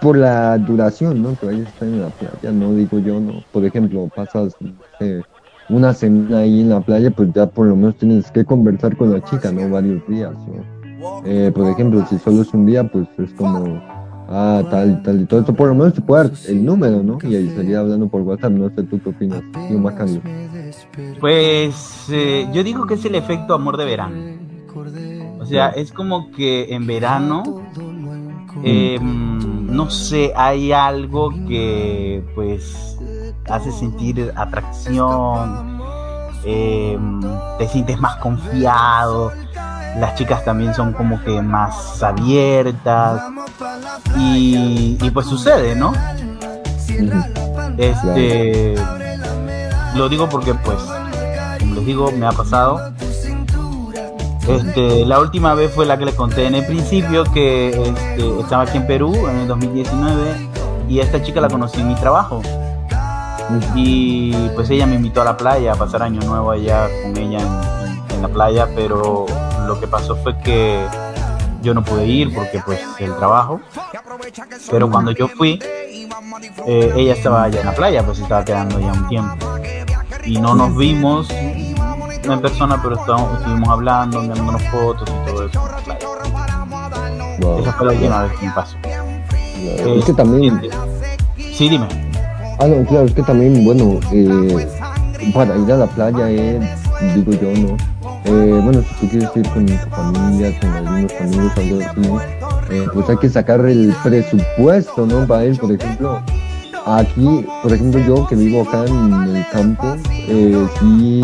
[0.00, 1.36] por la duración, ¿no?
[1.36, 3.42] Que vayas a estar en la playa, no digo yo, ¿no?
[3.52, 4.54] Por ejemplo, pasas
[5.68, 9.12] una semana ahí en la playa, pues ya por lo menos tienes que conversar con
[9.12, 9.68] la chica, ¿no?
[9.68, 10.74] Varios días, ¿no?
[11.26, 13.82] Eh, por ejemplo, si solo es un día, pues es como,
[14.28, 17.18] ah, tal, tal y todo esto, por lo menos te puede dar el número, ¿no?
[17.22, 20.20] Y ahí estaría hablando por WhatsApp, no sé tú qué opinas, tío Macario.
[21.20, 24.16] Pues eh, yo digo que es el efecto amor de verano.
[25.40, 27.42] O sea, es como que en verano,
[28.62, 32.98] eh, no sé, hay algo que pues
[33.48, 35.80] hace sentir atracción,
[36.44, 36.98] eh,
[37.58, 39.32] te sientes más confiado,
[39.96, 43.22] las chicas también son como que más abiertas
[44.16, 45.92] y, y pues sucede, ¿no?
[47.76, 48.74] Este,
[49.94, 50.78] lo digo porque pues,
[51.60, 52.92] como les digo, me ha pasado.
[54.48, 58.64] Este, la última vez fue la que les conté en el principio que este, estaba
[58.64, 60.50] aquí en Perú en el 2019
[60.88, 62.42] y esta chica la conocí en mi trabajo.
[63.74, 67.38] Y pues ella me invitó a la playa a pasar año nuevo allá con ella
[67.40, 69.26] en, en la playa, pero
[69.64, 70.86] lo que pasó fue que
[71.62, 73.60] yo no pude ir porque pues el trabajo.
[74.70, 75.58] Pero cuando yo fui,
[76.66, 79.46] eh, ella estaba allá en la playa, pues estaba quedando ya un tiempo.
[80.24, 81.28] Y no nos vimos
[82.26, 85.60] no en persona, pero estábamos, estuvimos hablando, enviándonos fotos y todo eso.
[87.40, 87.60] Wow.
[87.60, 88.76] Esa fue la última vez que me pasó.
[88.84, 90.60] Es que también,
[91.36, 91.86] Sí, dime.
[92.58, 94.68] ah no, claro, es que también, bueno, eh,
[95.32, 96.60] para ir a la playa, eh,
[97.14, 97.93] digo yo, ¿no?
[98.24, 102.86] Eh, bueno, si tú quieres ir con tu familia, con algunos amigos, algo así, eh,
[102.92, 105.26] pues hay que sacar el presupuesto, ¿no?
[105.26, 106.22] Para ir, por ejemplo,
[106.86, 111.22] aquí, por ejemplo, yo que vivo acá en el campo, eh, sí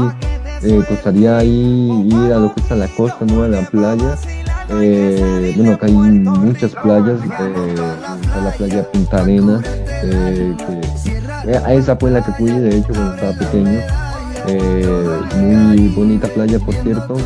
[0.63, 3.45] eh, costaría ir a lo que es a la costa, ¿no?
[3.45, 4.17] A la playa.
[4.69, 9.63] Eh, bueno, acá hay muchas playas, está la playa Punta Arenas,
[10.03, 10.55] que,
[11.65, 13.81] a esa fue la que fui, de hecho, cuando estaba pequeño.
[14.53, 17.17] Eh, muy bonita playa, por cierto.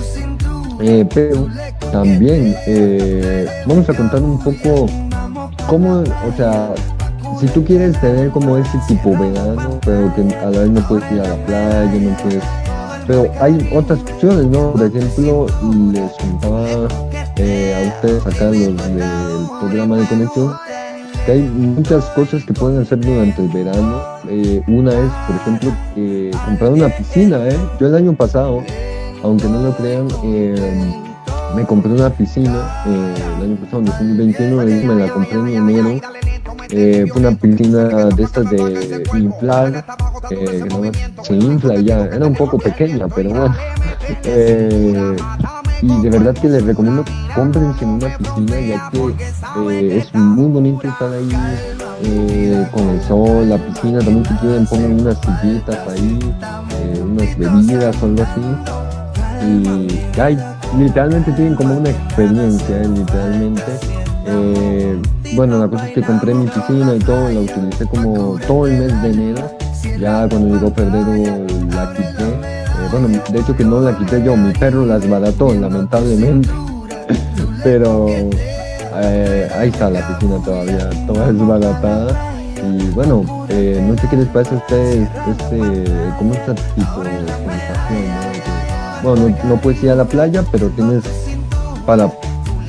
[0.81, 1.47] Eh, pero
[1.93, 4.87] también eh, vamos a contar un poco
[5.69, 6.75] cómo, o sea,
[7.41, 11.13] si tú quieres tener como ese tipo verano, pero que a la vez no puedes
[11.13, 12.43] ir a la playa, no puedes...
[13.07, 14.73] Pero hay otras opciones, ¿no?
[14.73, 15.47] Por ejemplo,
[15.93, 18.77] les contaba a ustedes acá los del
[19.61, 20.55] programa de conexión
[21.27, 24.14] que hay muchas cosas que pueden hacer durante el verano.
[24.29, 25.73] Eh, una es, por ejemplo,
[26.45, 27.49] comprar una piscina.
[27.49, 27.57] ¿eh?
[27.79, 28.63] Yo el año pasado,
[29.23, 30.95] aunque no lo crean, eh,
[31.55, 32.85] me compré una piscina.
[32.87, 36.01] eh, el año pasado, en 2021, y me la compré en enero.
[36.69, 39.85] Fue una piscina de estas de inflar,
[40.29, 42.07] que más se infla ya.
[42.07, 43.55] Era un poco pequeña, pero bueno.
[45.83, 51.13] Y de verdad que les recomiendo cómprense una piscina ya que es muy bonito estar
[51.13, 51.29] ahí
[52.03, 56.19] eh, con el sol, la piscina, también si quieren pongan unas sillitas ahí,
[56.81, 58.41] eh, unas bebidas o algo así.
[59.47, 60.39] Y ay,
[60.79, 63.63] literalmente tienen como una experiencia, eh, literalmente.
[64.27, 65.03] Eh,
[65.35, 68.79] bueno, la cosa es que compré mi piscina y todo, la utilicé como todo el
[68.79, 69.51] mes de enero.
[69.99, 71.13] Ya cuando llegó febrero
[71.75, 72.55] la quité.
[72.91, 76.49] Bueno, de hecho que no la quité yo, mi perro la desbarató, lamentablemente.
[77.65, 78.07] Pero
[79.03, 82.35] eh, ahí está la piscina todavía, toda desbaratada.
[82.63, 85.85] Y bueno, eh, no sé qué les parece a ustedes este,
[86.19, 88.33] como este tipo de sensación, ¿no?
[88.33, 91.05] Que, bueno, no, no puedes ir a la playa, pero tienes
[91.85, 92.15] para, o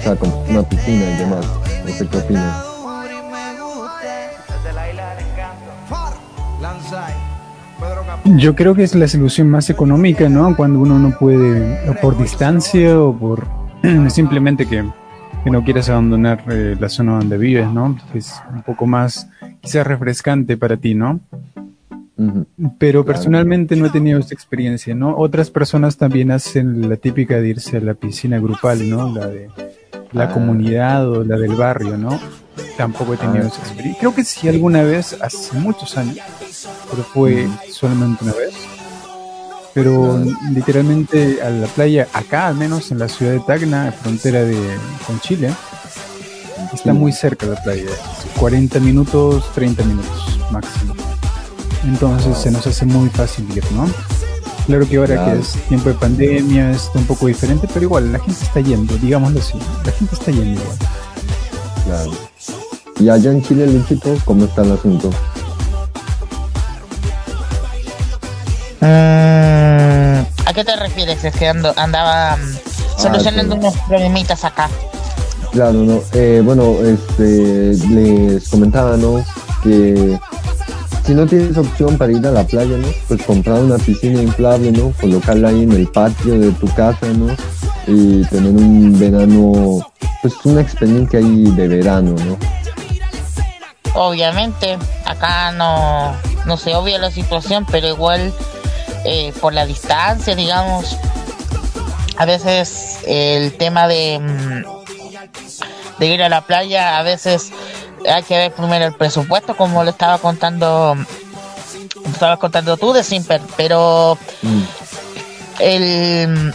[0.01, 1.45] sea, como una piscina y demás.
[1.85, 2.75] No sé qué opinan.
[8.37, 10.55] Yo creo que es la solución más económica, ¿no?
[10.55, 13.47] Cuando uno no puede, o por distancia o por
[14.09, 14.83] simplemente que,
[15.45, 17.95] que no quieras abandonar eh, la zona donde vives, ¿no?
[18.15, 19.29] Es un poco más,
[19.61, 21.19] quizás refrescante para ti, ¿no?
[22.79, 23.05] Pero Claro.
[23.05, 25.15] personalmente no he tenido esta experiencia, ¿no?
[25.15, 29.13] Otras personas también hacen la típica de irse a la piscina grupal, ¿no?
[29.13, 29.49] La de
[30.13, 30.31] la Ah.
[30.33, 32.19] comunidad o la del barrio, ¿no?
[32.77, 33.47] Tampoco he tenido Ah.
[33.47, 33.99] esa experiencia.
[33.99, 36.17] Creo que sí alguna vez, hace muchos años,
[36.89, 38.53] pero fue solamente una vez.
[39.75, 40.23] Pero
[40.53, 44.57] literalmente a la playa, acá al menos en la ciudad de Tacna, frontera de,
[45.05, 45.53] con Chile,
[46.73, 47.89] está muy cerca la playa.
[48.39, 50.95] 40 minutos, 30 minutos máximo.
[51.83, 53.85] Entonces se nos hace muy fácil ir, ¿no?
[54.65, 58.19] Claro que ahora que es tiempo de pandemia está un poco diferente, pero igual la
[58.19, 59.59] gente está yendo, digámoslo así.
[59.85, 60.77] La gente está yendo igual.
[61.85, 62.11] Claro.
[62.97, 65.11] Y allá en Chile, Luchito, ¿cómo está el asunto?
[68.81, 71.23] Mm, ¿A qué te refieres?
[71.23, 73.73] Es que ando- andaba mm, solucionando pues.
[73.73, 74.69] unos problemitas acá.
[75.51, 76.01] Claro, no.
[76.13, 79.23] Eh, bueno, este, les comentaba, ¿no?
[79.63, 80.19] Que
[81.05, 82.87] si no tienes opción para ir a la playa, ¿no?
[83.07, 84.91] Pues comprar una piscina inflable, ¿no?
[84.99, 87.33] Colocarla ahí en el patio de tu casa, ¿no?
[87.87, 89.87] Y tener un verano,
[90.21, 92.37] pues una experiencia ahí de verano, ¿no?
[93.93, 96.13] Obviamente, acá no,
[96.45, 98.33] no se obvia la situación, pero igual
[99.05, 100.97] eh, por la distancia, digamos,
[102.17, 107.51] a veces el tema de, mm, de ir a la playa, a veces
[108.09, 110.95] hay que ver primero el presupuesto, como lo estaba contando,
[112.03, 114.61] lo estabas contando tú de Simper, pero Mm,
[115.59, 116.53] el,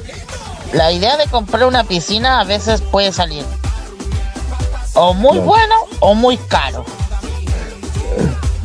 [0.72, 3.44] la idea de comprar una piscina a veces puede salir
[4.94, 5.46] o muy Claro.
[5.46, 6.84] bueno o muy caro.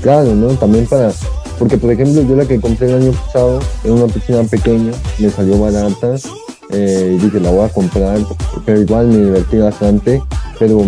[0.01, 0.53] Claro, ¿no?
[0.55, 1.11] También para...
[1.57, 5.29] Porque, por ejemplo, yo la que compré el año pasado era una piscina pequeña, me
[5.29, 6.15] salió barata
[6.71, 8.19] eh, y dije, la voy a comprar,
[8.65, 10.21] pero igual me divertí bastante.
[10.59, 10.81] Pero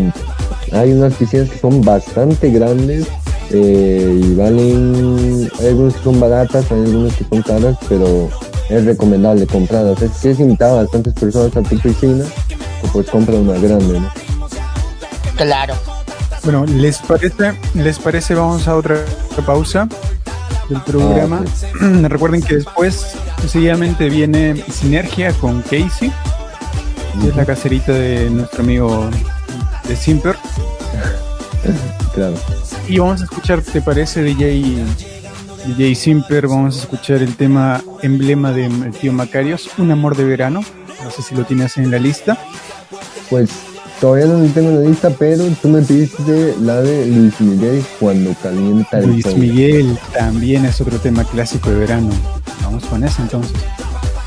[0.72, 3.08] hay unas piscinas que son bastante grandes
[3.52, 5.50] eh, y valen...
[5.60, 8.30] Hay algunas que son baratas, hay algunas que son caras, pero
[8.70, 10.02] es recomendable comprarlas.
[10.02, 12.26] Es, si es invitar a bastantes personas a tu piscina,
[12.92, 14.12] pues compra una grande, ¿no?
[15.38, 15.76] Claro.
[16.44, 17.58] Bueno, ¿les parece?
[17.74, 18.34] ¿Les parece?
[18.36, 18.98] Vamos a otra
[19.46, 19.88] pausa
[20.70, 21.44] del programa.
[22.10, 23.16] Recuerden que después
[23.48, 26.12] seguidamente viene Sinergia con Casey,
[27.22, 29.10] que es la caserita de nuestro amigo
[29.88, 30.36] de Simper.
[32.14, 32.34] Claro.
[32.88, 34.84] Y vamos a escuchar, ¿te parece, DJ,
[35.68, 36.48] DJ Simper?
[36.48, 40.62] Vamos a escuchar el tema emblema de el tío Macarios, Un amor de verano.
[41.04, 42.38] No sé si lo tienes en la lista.
[43.30, 43.52] Pues
[44.00, 48.34] todavía no tengo en la lista, pero tú me pediste la de Luis Miguel cuando
[48.42, 49.36] calienta el Luis sol.
[49.38, 52.10] Miguel también es otro tema clásico de verano.
[52.64, 53.58] Vamos con eso entonces.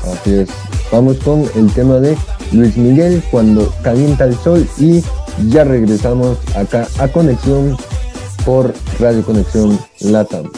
[0.03, 0.49] Así es.
[0.91, 2.17] Vamos con el tema de
[2.51, 5.01] Luis Miguel cuando calienta el sol y
[5.49, 7.77] ya regresamos acá a Conexión
[8.45, 10.49] por Radio Conexión Latam.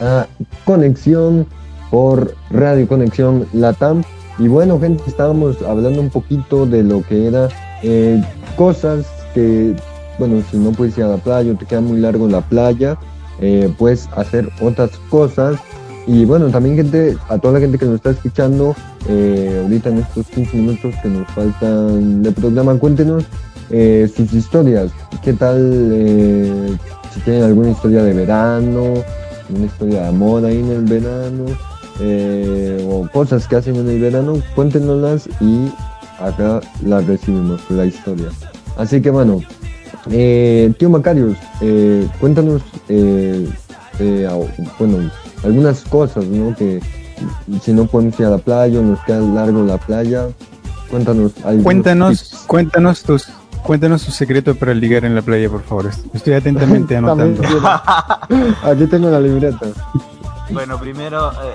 [0.00, 0.26] A
[0.64, 1.46] Conexión
[1.90, 4.02] por Radio Conexión Latam.
[4.38, 7.48] Y bueno, gente, estábamos hablando un poquito de lo que era
[7.82, 8.22] eh,
[8.56, 9.74] cosas que,
[10.18, 12.98] bueno, si no puedes ir a la playa o te queda muy largo la playa,
[13.40, 15.58] eh, puedes hacer otras cosas.
[16.06, 18.76] Y bueno, también gente, a toda la gente que nos está escuchando,
[19.08, 23.24] eh, ahorita en estos 15 minutos que nos faltan de programa, cuéntenos
[23.70, 24.92] eh, sus historias.
[25.22, 26.78] ¿Qué tal?
[27.12, 28.94] si tienen alguna historia de verano,
[29.50, 31.44] una historia de amor ahí en el verano,
[32.00, 35.70] eh, o cosas que hacen en el verano, cuéntenoslas y
[36.20, 38.28] acá las recibimos, la historia.
[38.76, 39.40] Así que bueno,
[40.10, 43.48] eh, tío Macarios, eh, cuéntanos, eh,
[43.98, 44.28] eh,
[44.78, 45.10] bueno,
[45.42, 46.54] algunas cosas, ¿no?
[46.54, 46.80] Que
[47.62, 50.28] si no podemos ir a la playa o nos queda largo la playa,
[50.90, 51.32] cuéntanos.
[51.62, 52.44] Cuéntanos, tips.
[52.46, 53.28] cuéntanos tus,
[53.66, 55.90] cuéntanos tu secreto para ligar en la playa, por favor.
[56.14, 57.42] Estoy atentamente anotando.
[58.64, 59.66] Aquí tengo la libreta.
[60.50, 61.32] Bueno, primero.
[61.32, 61.54] eh,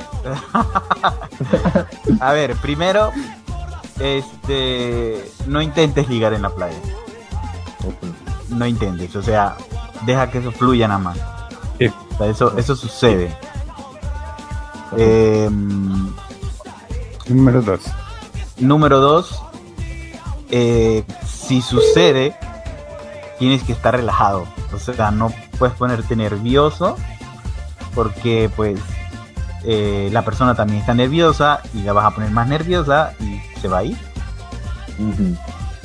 [2.20, 3.12] a ver, primero.
[4.00, 5.32] Este.
[5.48, 6.78] No intentes ligar en la playa.
[8.50, 9.16] No intentes.
[9.16, 9.56] O sea,
[10.06, 11.18] deja que eso fluya nada más.
[11.80, 11.88] Sí.
[11.88, 13.36] O sea, eso, eso sucede.
[14.98, 16.12] Em,
[17.30, 17.82] Número dos.
[18.60, 19.42] número dos.
[20.50, 21.04] eh,
[21.52, 22.34] si sucede,
[23.38, 24.46] tienes que estar relajado.
[24.74, 26.96] O sea, no puedes ponerte nervioso.
[27.94, 28.80] Porque, pues.
[29.66, 33.68] eh, la persona también está nerviosa y la vas a poner más nerviosa y se
[33.68, 33.98] va a ir.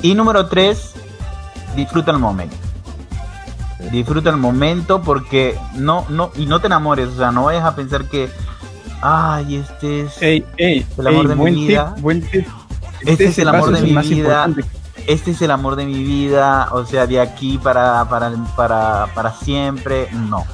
[0.01, 0.93] Y número tres,
[1.75, 2.55] disfruta el momento.
[3.91, 7.75] Disfruta el momento porque no, no, y no te enamores, o sea, no vayas a
[7.75, 8.29] pensar que,
[9.01, 11.93] ay, este es, Ey, ey, El amor ey, de mi vida.
[11.93, 12.47] tip, buen tip.
[13.05, 14.47] Este es el amor de mi vida.
[14.47, 14.63] importante.
[15.07, 19.31] Este es el amor de mi vida, o sea, de aquí para, para, para, para
[19.33, 20.09] siempre.
[20.11, 20.45] No,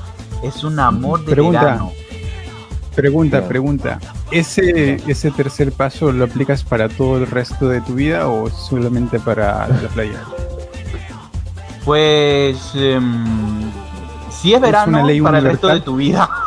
[0.44, 1.64] es un amor de Pregunta.
[1.64, 1.92] verano.
[2.96, 4.00] Pregunta, pregunta.
[4.30, 9.20] ¿Ese, ¿Ese tercer paso lo aplicas para todo el resto de tu vida o solamente
[9.20, 10.22] para la playa?
[11.84, 13.72] Pues, em,
[14.30, 16.30] si es verano, una ley para el resto de tu vida.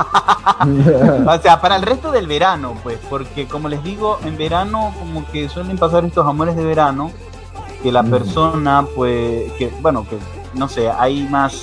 [1.26, 5.26] O sea, para el resto del verano, pues, porque como les digo, en verano como
[5.30, 7.10] que suelen pasar estos amores de verano,
[7.82, 10.18] que la persona, pues, que, bueno, que,
[10.54, 11.54] no sé, hay más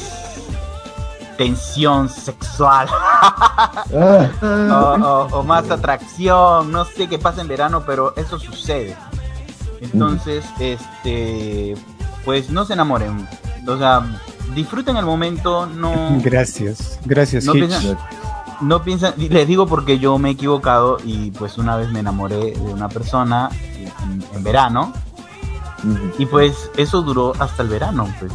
[1.38, 2.88] tensión sexual.
[2.92, 8.96] Ah, o, o- o más atracción, no sé qué pasa en verano, pero eso sucede.
[9.82, 11.76] Entonces, este,
[12.24, 13.28] pues no se enamoren,
[13.68, 14.02] o sea,
[14.56, 15.94] disfruten el momento, no...
[16.24, 17.98] Gracias, gracias, No piensan-
[18.62, 22.52] no piensan, les digo porque yo me he equivocado y pues una vez me enamoré
[22.54, 24.94] de una persona en, en verano
[26.18, 28.32] y pues eso duró hasta el verano, pues.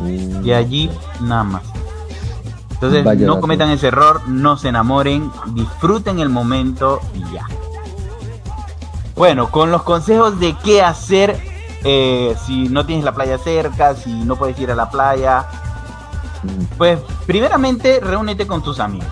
[0.00, 0.44] Mm.
[0.44, 1.62] Y allí nada más.
[2.70, 7.46] Entonces Vaya no cometan ese error, no se enamoren, disfruten el momento y ya.
[9.16, 11.38] Bueno, con los consejos de qué hacer
[11.84, 15.46] eh, si no tienes la playa cerca, si no puedes ir a la playa.
[16.78, 19.08] Pues primeramente reúnete con tus amigos.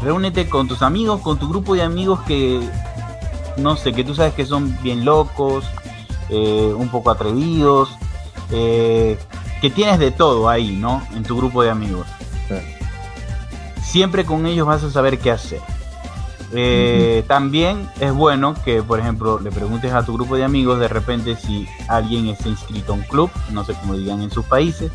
[0.00, 2.60] Reúnete con tus amigos, con tu grupo de amigos que,
[3.56, 5.64] no sé, que tú sabes que son bien locos,
[6.28, 7.90] eh, un poco atrevidos,
[8.50, 9.18] eh,
[9.60, 11.02] que tienes de todo ahí, ¿no?
[11.14, 12.06] En tu grupo de amigos.
[13.82, 15.60] Siempre con ellos vas a saber qué hacer.
[16.54, 20.88] Eh, También es bueno que, por ejemplo, le preguntes a tu grupo de amigos de
[20.88, 24.92] repente si alguien está inscrito a un club, no sé cómo digan en sus países,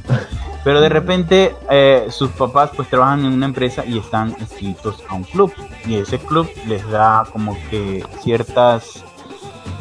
[0.64, 5.16] pero de repente eh, sus papás pues trabajan en una empresa y están inscritos a
[5.16, 5.54] un club
[5.86, 9.04] y ese club les da como que ciertas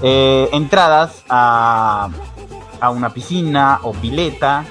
[0.03, 2.09] eh, entradas a,
[2.81, 4.65] a una piscina o pileta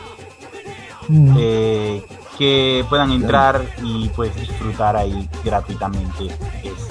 [1.37, 2.03] eh,
[2.37, 6.27] que puedan entrar y pues disfrutar ahí gratuitamente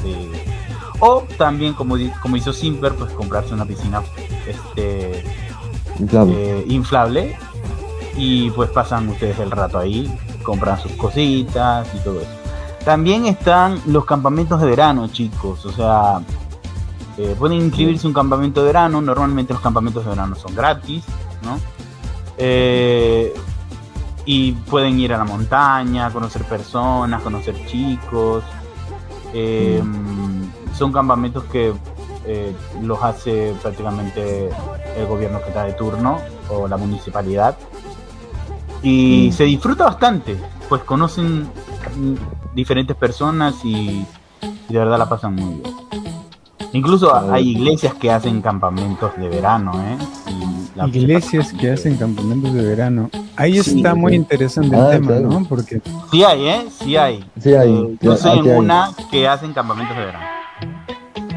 [0.05, 0.55] este
[1.01, 4.03] o también como como hizo Simper pues comprarse una piscina
[4.47, 5.25] este
[5.99, 7.37] eh, inflable
[8.17, 12.31] y pues pasan ustedes el rato ahí, compran sus cositas y todo eso.
[12.85, 16.21] También están los campamentos de verano, chicos, o sea,
[17.17, 21.05] eh, pueden inscribirse a un campamento de verano, normalmente los campamentos de verano son gratis,
[21.43, 21.59] ¿no?
[22.37, 23.33] Eh,
[24.27, 28.45] y pueden ir a la montaña, conocer personas, conocer chicos.
[29.35, 29.83] Eh,
[30.75, 31.73] Son campamentos que
[32.27, 34.49] eh, los hace prácticamente
[34.97, 36.19] el gobierno que está de turno
[36.49, 37.57] o la municipalidad.
[38.83, 39.33] Y Mm.
[39.33, 40.37] se disfruta bastante,
[40.69, 41.43] pues conocen
[41.97, 42.15] mm,
[42.55, 44.05] diferentes personas y,
[44.43, 45.74] y de verdad la pasan muy bien.
[46.75, 49.97] Incluso Ah, hay iglesias que hacen campamentos de verano, ¿eh?
[50.29, 53.11] Y la- Iglesias que hacen campamentos de verano.
[53.37, 55.29] Ahí Sí, está muy interesante el Ah, tema, claro.
[55.31, 55.45] ¿no?
[55.49, 56.67] Porque Sí hay, ¿eh?
[56.83, 57.25] Sí hay.
[57.41, 58.59] Sí hay, Eh, yo soy aquí en hay.
[58.61, 60.27] una que hacen campamentos de verano.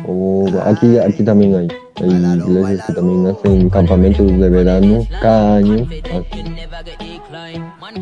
[0.08, 1.68] Oh, aquí, aquí también hay.
[2.00, 5.88] Hay iglesias que también hacen campamentos de verano cada año.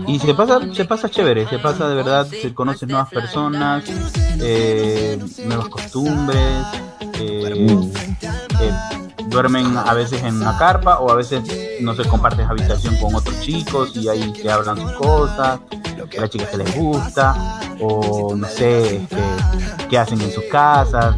[0.08, 3.84] Y se pasa, se pasa chévere, se pasa de verdad, se conocen nuevas personas,
[4.41, 6.39] eh, nuevas costumbres,
[7.22, 7.91] eh, Mm.
[8.62, 8.72] eh,
[9.30, 11.41] duermen a veces en una carpa o a veces
[11.80, 15.60] no se comparten habitación con otros chicos y ahí se hablan sus cosas,
[16.10, 19.18] que a la chica se les gusta, o no sé, este,
[19.89, 21.16] qué hacen en sus casas,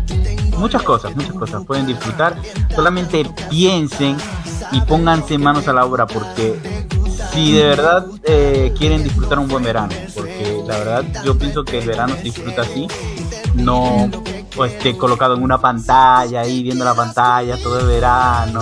[0.58, 2.36] muchas cosas, muchas cosas, pueden disfrutar,
[2.76, 4.18] solamente piensen
[4.72, 6.60] y pónganse manos a la obra porque
[7.34, 11.80] si de verdad eh, quieren disfrutar un buen verano, porque la verdad yo pienso que
[11.80, 12.88] el verano se disfruta así,
[13.56, 14.10] no
[14.56, 18.60] pues esté colocado en una pantalla ahí viendo la pantalla todo el verano.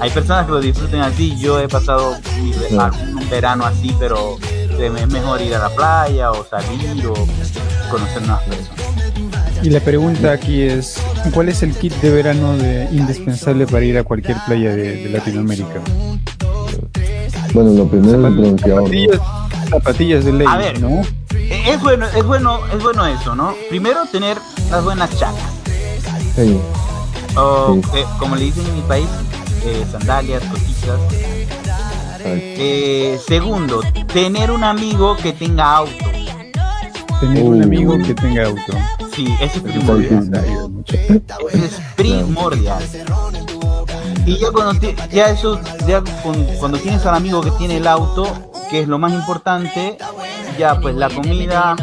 [0.00, 4.36] Hay personas que lo disfruten así, yo he pasado mi algún verano así, pero
[4.78, 7.14] es mejor ir a la playa o salir o
[7.88, 8.81] conocer nuevas personas.
[9.62, 11.00] Y la pregunta aquí es,
[11.32, 15.08] ¿cuál es el kit de verano de indispensable para ir a cualquier playa de, de
[15.10, 15.80] Latinoamérica?
[17.54, 18.82] Bueno, lo primero es el bronceador.
[18.82, 18.86] ¿no?
[18.88, 19.20] Zapatillas,
[19.70, 20.80] zapatillas de ley, A ver.
[20.80, 21.02] ¿no?
[21.30, 23.54] Es bueno, es bueno, es bueno eso, ¿no?
[23.68, 24.36] Primero tener
[24.70, 25.52] las buenas chacas.
[26.34, 26.58] Sí,
[27.36, 27.98] O Sí.
[27.98, 29.06] eh, como le dicen en mi país,
[29.64, 30.98] eh, sandalias, cositas.
[32.24, 33.80] ay, Eh, segundo,
[34.12, 36.11] tener un amigo que tenga auto.
[37.22, 37.62] Tener un Uh.
[37.62, 38.72] amigo que tenga auto.
[39.14, 40.30] Sí, eso es primordial.
[41.52, 42.82] es primordial.
[44.26, 47.86] Y ya cuando ti- ya eso, ya con- cuando tienes al amigo que tiene el
[47.86, 48.26] auto,
[48.70, 49.96] que es lo más importante,
[50.58, 51.76] ya pues la comida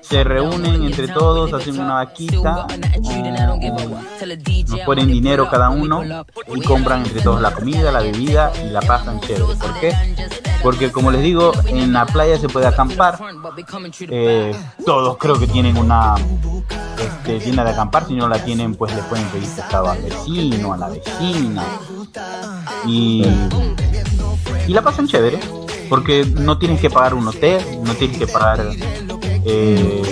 [0.00, 2.66] se reúnen entre todos, hacen una vaquita,
[4.68, 6.02] nos ponen dinero cada uno
[6.54, 9.44] y compran entre todos la comida, la bebida y la pasan chévere.
[9.56, 9.94] ¿Por qué?
[10.62, 13.18] Porque como les digo, en la playa se puede acampar.
[14.00, 14.54] Eh,
[14.84, 16.14] todos creo que tienen una
[16.98, 20.72] este, tienda de acampar, si no la tienen pues le pueden pedir prestado al vecino,
[20.72, 21.64] a la vecina.
[22.86, 23.24] Y
[24.68, 25.38] la pasan chévere,
[25.88, 28.66] porque no tienes que pagar un hotel, no tienes que pagar
[29.44, 30.02] eh,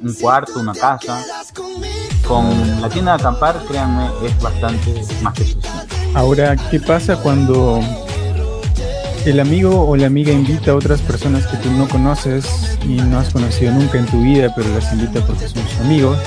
[0.00, 1.22] un cuarto, una casa.
[2.26, 5.96] Con la tienda de acampar, créanme, es bastante más que suficiente.
[6.14, 7.80] Ahora, ¿qué pasa cuando
[9.26, 13.18] el amigo o la amiga invita a otras personas que tú no conoces y no
[13.18, 16.18] has conocido nunca en tu vida, pero las invita porque son sus amigos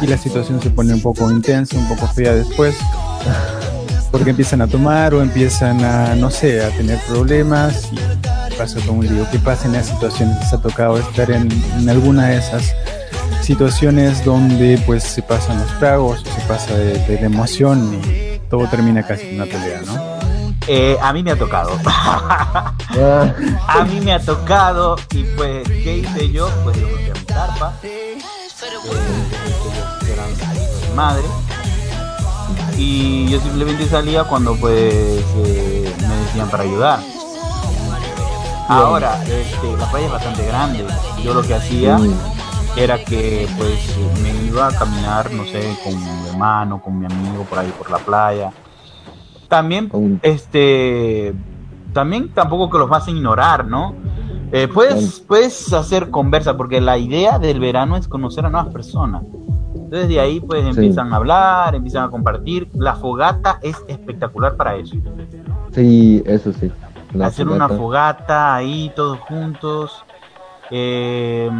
[0.00, 2.76] y la situación se pone un poco intensa, un poco fea después?
[4.10, 7.90] Porque empiezan a tomar o empiezan a, no sé, a tener problemas
[8.58, 9.24] pasa todo un lío.
[9.30, 10.36] ¿Qué pasa en esas situaciones?
[10.40, 11.48] ¿Les ha tocado estar en,
[11.78, 12.74] en alguna de esas
[13.42, 18.66] situaciones donde pues se pasan los tragos se pasa de, de la emoción y todo
[18.66, 20.18] termina casi en una pelea, ¿no?
[20.66, 21.70] Eh, a mí me ha tocado.
[21.86, 22.72] Ah,
[23.68, 26.50] A mí me ha tocado y pues, ¿qué hice yo?
[26.64, 28.18] Pues yo cogí a mi carpa, eh,
[30.00, 31.22] que mi madre,
[32.76, 37.00] y yo simplemente salía cuando pues eh, me decían para ayudar.
[38.68, 40.84] Ahora, este, la playa es bastante grande.
[41.24, 42.14] Yo lo que hacía mm,
[42.76, 47.44] era que pues me iba a caminar, no sé, con mi hermano, con mi amigo
[47.44, 48.52] por ahí por la playa.
[49.48, 49.90] También,
[50.22, 51.34] este,
[51.94, 53.94] también tampoco que los vas a ignorar, ¿no?
[54.52, 59.22] Eh, puedes, puedes hacer conversa, porque la idea del verano es conocer a nuevas personas.
[59.74, 62.68] Entonces de ahí pues empiezan a hablar, empiezan a compartir.
[62.74, 64.96] La fogata es espectacular para eso.
[65.72, 66.70] sí, eso sí.
[67.22, 68.54] Hacer una fogata.
[68.54, 70.04] ahí todos juntos.
[70.70, 71.50] eh,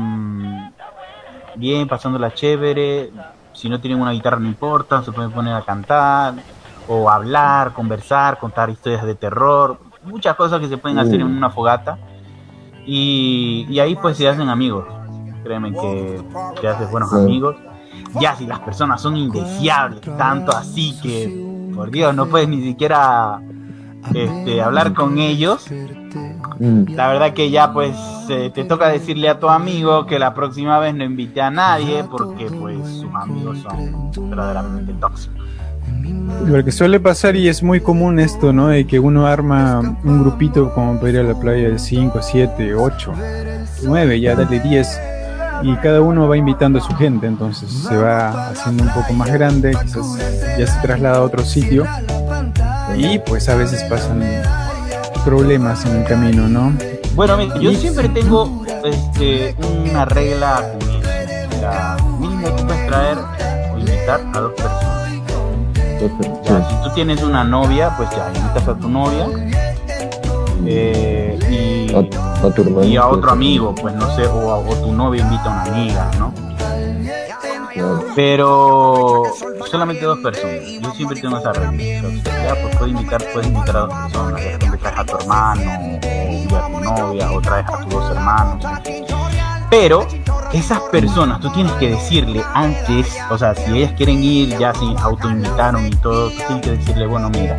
[1.56, 3.10] bien, pasándola chévere.
[3.52, 6.34] Si no tienen una guitarra no importa, se pueden poner a cantar
[6.86, 9.80] o hablar, conversar, contar historias de terror.
[10.04, 11.98] Muchas cosas que se pueden hacer en una fogata.
[12.86, 14.86] Y, y ahí pues se hacen amigos.
[15.42, 16.22] Créeme que
[16.60, 17.56] te haces buenos amigos.
[18.20, 23.40] Ya si las personas son indeseables, tanto así que, por Dios, no puedes ni siquiera
[24.14, 25.68] este, hablar con ellos,
[26.58, 27.94] Mm, la verdad que ya pues
[28.28, 32.04] eh, te toca decirle a tu amigo que la próxima vez no invite a nadie
[32.10, 35.38] porque pues sus amigos son verdaderamente tóxicos.
[36.46, 38.68] Lo que suele pasar y es muy común esto, ¿no?
[38.68, 42.74] De que uno arma un grupito como para ir a la playa de 5, 7,
[42.74, 43.12] 8,
[43.84, 45.00] 9, ya dale 10
[45.62, 49.32] y cada uno va invitando a su gente, entonces se va haciendo un poco más
[49.32, 50.18] grande, quizás
[50.58, 51.84] ya se traslada a otro sitio
[52.96, 54.22] y pues a veces pasan
[55.24, 56.72] problemas en el camino, ¿no?
[57.14, 59.54] Bueno, mira, yo siempre tengo este,
[59.90, 60.98] una regla con eso.
[61.60, 63.18] La mínimo que puedes traer
[63.74, 65.08] o invitar a dos personas.
[66.44, 66.74] Ya, sí.
[66.76, 69.26] si tú tienes una novia, pues ya invitas a tu novia.
[70.66, 72.84] eh, A, a tu hermano.
[72.84, 75.48] y a pues, otro amigo, pues no sé, o, a- o tu novia invita a
[75.64, 76.32] una amiga, ¿no?
[77.74, 78.04] Claro.
[78.14, 79.22] Pero
[79.68, 80.60] solamente dos personas.
[80.80, 82.10] Yo siempre tengo esa regla.
[82.24, 84.42] Ya, pues puedes invitar, puedes invitar a dos personas.
[84.42, 85.62] Repente traes a tu hermano,
[86.50, 88.64] o a tu novia, o traes a tus dos hermanos.
[89.70, 90.06] Pero
[90.52, 94.86] esas personas, tú tienes que decirle antes, o sea, si ellas quieren ir, ya se
[95.02, 97.56] autoinvitaron y todo, tú tienes que decirle, bueno, mira,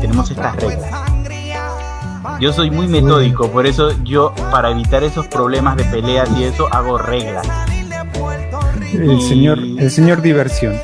[0.00, 0.90] tenemos estas reglas.
[2.40, 6.66] Yo soy muy metódico, por eso yo, para evitar esos problemas de peleas y eso,
[6.72, 7.46] hago reglas.
[8.92, 10.74] El señor, el señor diversión.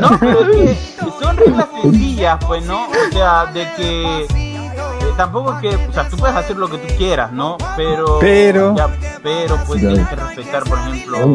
[0.00, 0.76] No, pero que
[1.20, 2.84] son reglas sencillas, pues, ¿no?
[2.88, 4.70] O sea, de que eh,
[5.16, 7.56] tampoco es que, o sea, tú puedes hacer lo que tú quieras, ¿no?
[7.76, 8.88] Pero, Pero- ya,
[9.22, 11.34] pero pues tienes que respetar, por ejemplo,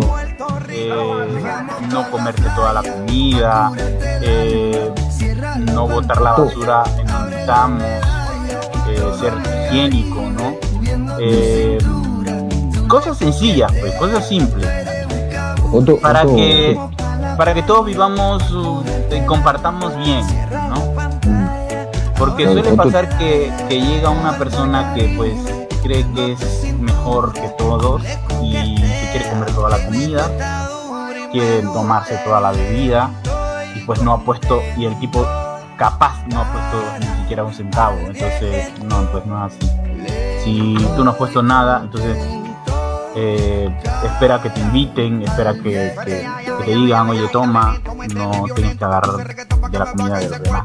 [0.70, 1.44] eh,
[1.92, 3.72] no comerte toda la comida,
[4.22, 4.92] eh,
[5.74, 7.84] no botar la basura en donde estamos,
[9.20, 9.34] ser
[9.70, 10.56] higiénico, ¿no?
[12.88, 14.68] Cosas sencillas, pues, cosas simples
[16.02, 16.80] para que
[17.38, 18.84] para que todos vivamos uh,
[19.16, 20.26] y compartamos bien
[20.70, 20.94] ¿no?
[22.18, 25.34] Porque suele pasar que, que llega una persona que pues
[25.84, 28.02] cree que es mejor que todos
[28.42, 30.30] y se quiere comer toda la comida
[31.32, 33.10] quiere tomarse toda la bebida
[33.76, 35.26] y pues no ha puesto y el tipo
[35.78, 39.70] capaz no ha puesto ni siquiera un centavo entonces no pues no es así
[40.44, 42.18] si tú no has puesto nada entonces
[43.18, 43.70] eh,
[44.04, 46.28] espera que te inviten, espera que, que-
[46.58, 47.78] que te digan, oye, toma,
[48.14, 49.36] no tienes que agarrar
[49.72, 50.64] de la comida de los demás.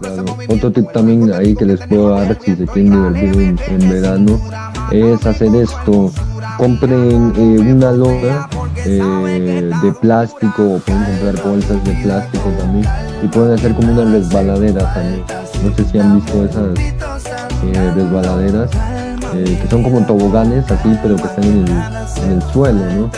[0.00, 0.26] Claro.
[0.48, 4.40] Otro tip también ahí que les puedo dar si se quieren divertir en, en verano
[4.90, 6.10] es hacer esto.
[6.58, 8.48] Compren eh, una lona
[8.84, 12.86] eh, de plástico o pueden comprar bolsas de plástico también
[13.22, 15.24] y pueden hacer como una resbaladera también.
[15.64, 18.70] No sé si han visto esas eh, resbaladeras
[19.34, 21.70] eh, que son como toboganes así pero que están en el,
[22.24, 23.10] en el suelo, ¿no?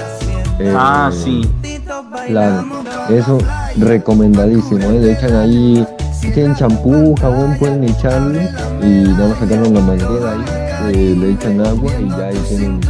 [0.59, 1.51] Eh, Ah, sí,
[2.29, 2.65] Claro,
[3.11, 3.39] eso
[3.77, 5.01] recomendadísimo, ¿eh?
[5.01, 5.87] le echan ahí,
[6.33, 8.49] tienen champú, jabón, pueden echarle
[8.83, 10.45] y nada más sacaron la manguera ahí,
[10.95, 12.81] eh, le echan agua y ya ahí tienen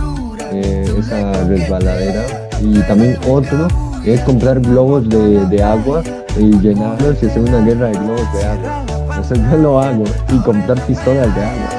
[0.52, 2.22] eh, esa resbaladera.
[2.60, 3.66] Y también otro
[4.04, 6.02] es comprar globos de, de agua
[6.38, 8.84] y llenarlos y hacer una guerra de globos de agua.
[9.20, 11.70] Eso yo lo hago y comprar pistolas de agua.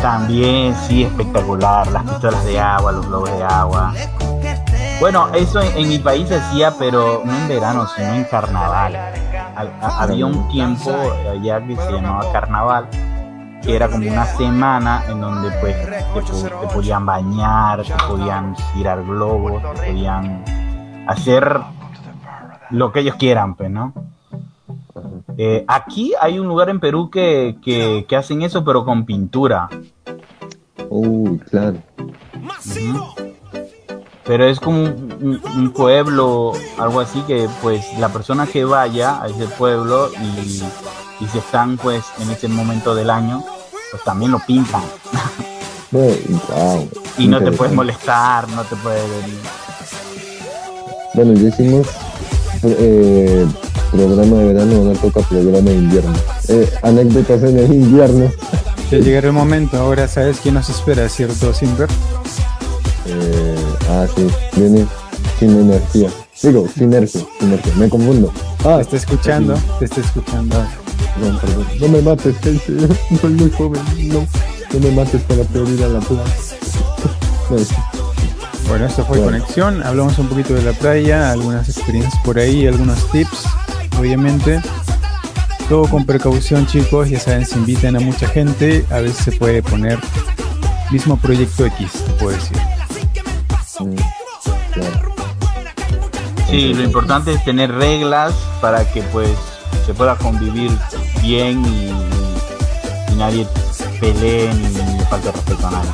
[0.00, 3.92] también, sí, espectacular, las pistolas de agua, los globos de agua.
[5.02, 8.94] Bueno, eso en, en mi país se hacía, pero no en verano, sino en carnaval.
[8.94, 10.92] Ha- ha- Había un tiempo
[11.28, 12.88] allá que se llamaba carnaval,
[13.64, 16.20] que era como una semana en donde pues te, po-
[16.60, 20.44] te podían bañar, te podían tirar globos, te podían
[21.08, 21.58] hacer
[22.70, 23.92] lo que ellos quieran, pues, ¿no?
[25.36, 29.68] Eh, aquí hay un lugar en Perú que, que, que hacen eso, pero con pintura.
[30.90, 31.78] Uy, claro.
[31.98, 33.31] Ujú.
[34.24, 39.26] Pero es como un, un- pueblo, algo así que pues la persona que vaya a
[39.26, 40.62] ese pueblo y,
[41.24, 43.42] y si están pues en ese momento del año,
[43.90, 44.82] pues también lo pintan.
[45.92, 49.04] Wow, Y no te puedes molestar, no te puedes...
[51.12, 51.86] Bueno, ya hicimos
[52.62, 53.46] eh,
[53.90, 56.14] programa de verano, ahora toca programa de invierno.
[56.48, 58.30] Eh, anécdotas en el invierno.
[58.90, 61.90] Ya llegará el momento, ahora sabes quién nos espera, ¿cierto, Simber?
[63.14, 63.56] Eh,
[63.90, 64.86] ah, sí, viene
[65.38, 66.10] sin energía.
[66.42, 68.32] Digo, sinergia, sinergia, me confundo.
[68.64, 70.56] Ah, Te está escuchando, te está escuchando.
[71.20, 71.66] no, perdón.
[71.78, 72.88] No me mates, gente.
[73.20, 73.82] Soy muy joven.
[74.08, 74.26] No,
[74.72, 76.24] no me mates para poder ir a la playa.
[78.68, 79.38] Bueno, esto fue Bueno.
[79.38, 83.44] Conexión, hablamos un poquito de la playa, algunas experiencias por ahí, algunos tips,
[83.98, 84.62] obviamente.
[85.68, 89.62] Todo con precaución, chicos, ya saben, se invitan a mucha gente, a veces se puede
[89.62, 89.98] poner
[90.90, 92.56] mismo proyecto X, te puedo decir.
[96.50, 99.30] Sí, lo importante es tener reglas para que pues
[99.86, 100.70] se pueda convivir
[101.22, 103.46] bien y, y nadie
[104.00, 105.90] pelee ni, ni falte respeto a nadie.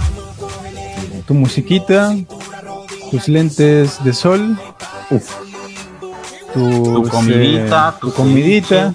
[1.27, 2.17] Tu musiquita,
[3.11, 4.59] tus lentes de sol,
[5.11, 5.31] Uf,
[6.55, 8.95] tus, Tu comidita, eh, tu tu comidita,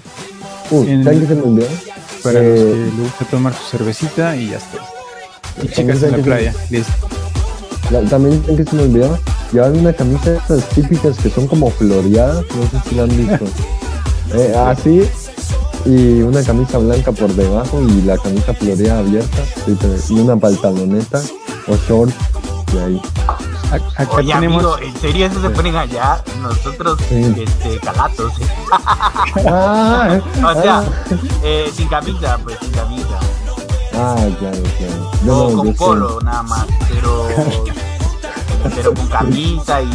[0.70, 1.04] uy, En-
[2.22, 4.78] para Eh, los que les gusta tomar su cervecita y ya está.
[5.62, 6.92] Y chicas en ¿saben la playa, listo.
[7.90, 9.18] La- también ¿saben qué se me olvidó?
[9.52, 13.16] Llevar una camisa de estas típicas que son como floreadas, no sé si la han
[13.16, 13.44] visto.
[14.32, 15.02] Eh, así,
[15.84, 19.42] y una camisa blanca por debajo y la camisa floreada abierta,
[20.08, 21.20] y una pantaloneta
[21.68, 22.10] o short
[22.72, 23.02] de ahí.
[23.70, 24.64] Acá Oye, tenemos...
[24.64, 26.20] amigo, ¿en serio eso se ponen allá?
[26.42, 27.34] Nosotros, Sí.
[27.46, 28.32] este, calatos.
[29.46, 30.18] Ah,
[30.56, 30.84] O sea, ah,
[31.44, 32.93] eh, sin camisa, pues sin camisa.
[33.96, 35.10] Ah, claro, claro.
[35.24, 35.78] No, no, con yo sé.
[35.78, 37.28] polo nada más, pero
[38.74, 39.86] pero con camisa y,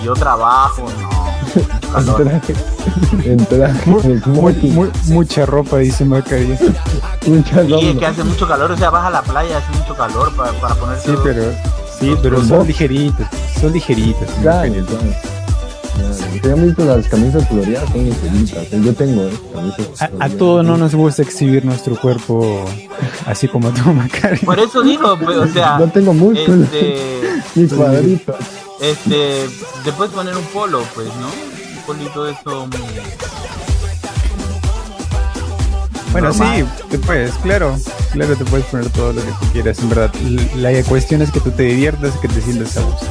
[0.00, 1.16] y yo trabajo, no.
[1.96, 2.54] En traje,
[3.24, 4.20] en traje, Mu- en mu-
[4.50, 6.56] smoking, mu- mucha ropa, dice Macario.
[7.26, 7.98] mucha Sí, es ropa.
[8.00, 10.74] que hace mucho calor, o sea, vas a la playa, hace mucho calor para, para
[10.74, 11.10] ponerse.
[11.10, 11.42] Sí, pero,
[11.98, 14.42] sí, pero son ligeritas, son.
[14.42, 14.86] Claro, Macario.
[14.86, 15.35] claro.
[15.96, 16.14] Claro.
[16.42, 17.48] ¿Te han visto las camisas?
[17.48, 18.72] Son ligeritas.
[18.72, 18.80] ¿eh?
[18.84, 19.32] Yo tengo, ¿eh?
[19.54, 22.64] Camisas A, a todos no nos gusta exhibir nuestro cuerpo
[23.26, 24.40] así como tú, Macario.
[24.44, 27.22] Por eso digo, pues, o sea, No tengo músculos, este,
[27.54, 28.36] ni cuadritos.
[28.80, 29.46] este,
[29.84, 31.26] te puedes poner un polo, pues, ¿no?
[31.28, 32.68] Un polito de eso.
[36.12, 37.76] Bueno, sí, te puedes, claro.
[38.12, 40.10] Claro, te puedes poner todo lo que tú quieras, en verdad.
[40.56, 43.06] La cuestión es que tú te diviertas y que te sientas a gusto.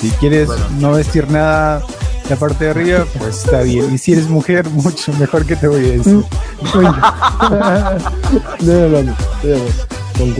[0.00, 0.64] Si quieres Bueno.
[0.80, 1.82] no vestir nada
[2.28, 3.94] la parte de arriba, pues está bien.
[3.94, 6.24] Y si eres mujer, mucho mejor que te voy a decir.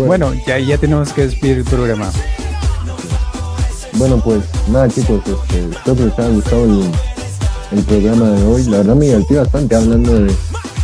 [0.07, 2.09] Bueno, ya, ya tenemos que despedir el programa.
[3.95, 6.91] Bueno, pues nada chicos, este, espero que les haya gustado el,
[7.73, 8.65] el programa de hoy.
[8.65, 10.35] La verdad me divertí bastante hablando de,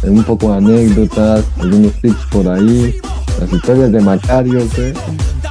[0.02, 2.96] de un poco de anécdotas, algunos tips por ahí,
[3.40, 4.92] las historias de Macario, ¿sí?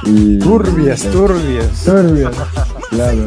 [0.04, 1.84] Y, Turbias, turbias.
[1.84, 2.34] Turbias,
[2.90, 3.26] claro.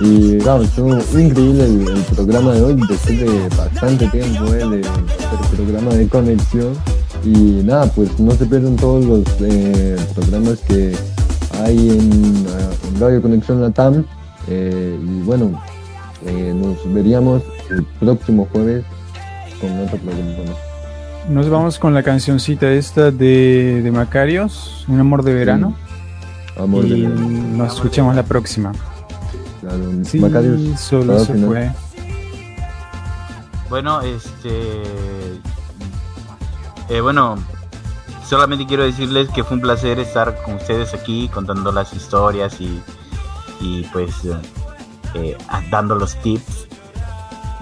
[0.00, 4.58] Y claro, estuvo increíble el, el programa de hoy, después de bastante tiempo, ¿eh?
[4.58, 4.86] de, del
[5.56, 6.74] programa de conexión.
[7.24, 10.94] Y nada, pues no se pierdan todos los eh, programas que
[11.62, 14.04] hay en, ah, en Radio Conexión Latam.
[14.48, 15.62] Eh, y bueno,
[16.26, 18.84] eh, nos veríamos el próximo jueves
[19.60, 20.54] con otro programa.
[21.30, 25.74] Nos vamos con la cancioncita esta de, de Macarios, Un amor de verano.
[26.58, 27.28] Amor de y verano.
[27.56, 28.72] nos escuchamos la próxima.
[29.68, 30.20] Claro, Sí,
[30.76, 31.48] solo palabra se final.
[31.48, 31.72] fue.
[33.70, 34.82] Bueno, este.
[36.90, 37.36] eh, bueno,
[38.28, 42.80] solamente quiero decirles que fue un placer estar con ustedes aquí contando las historias y,
[43.60, 44.36] y pues eh,
[45.14, 45.38] eh,
[45.70, 46.68] dando los tips.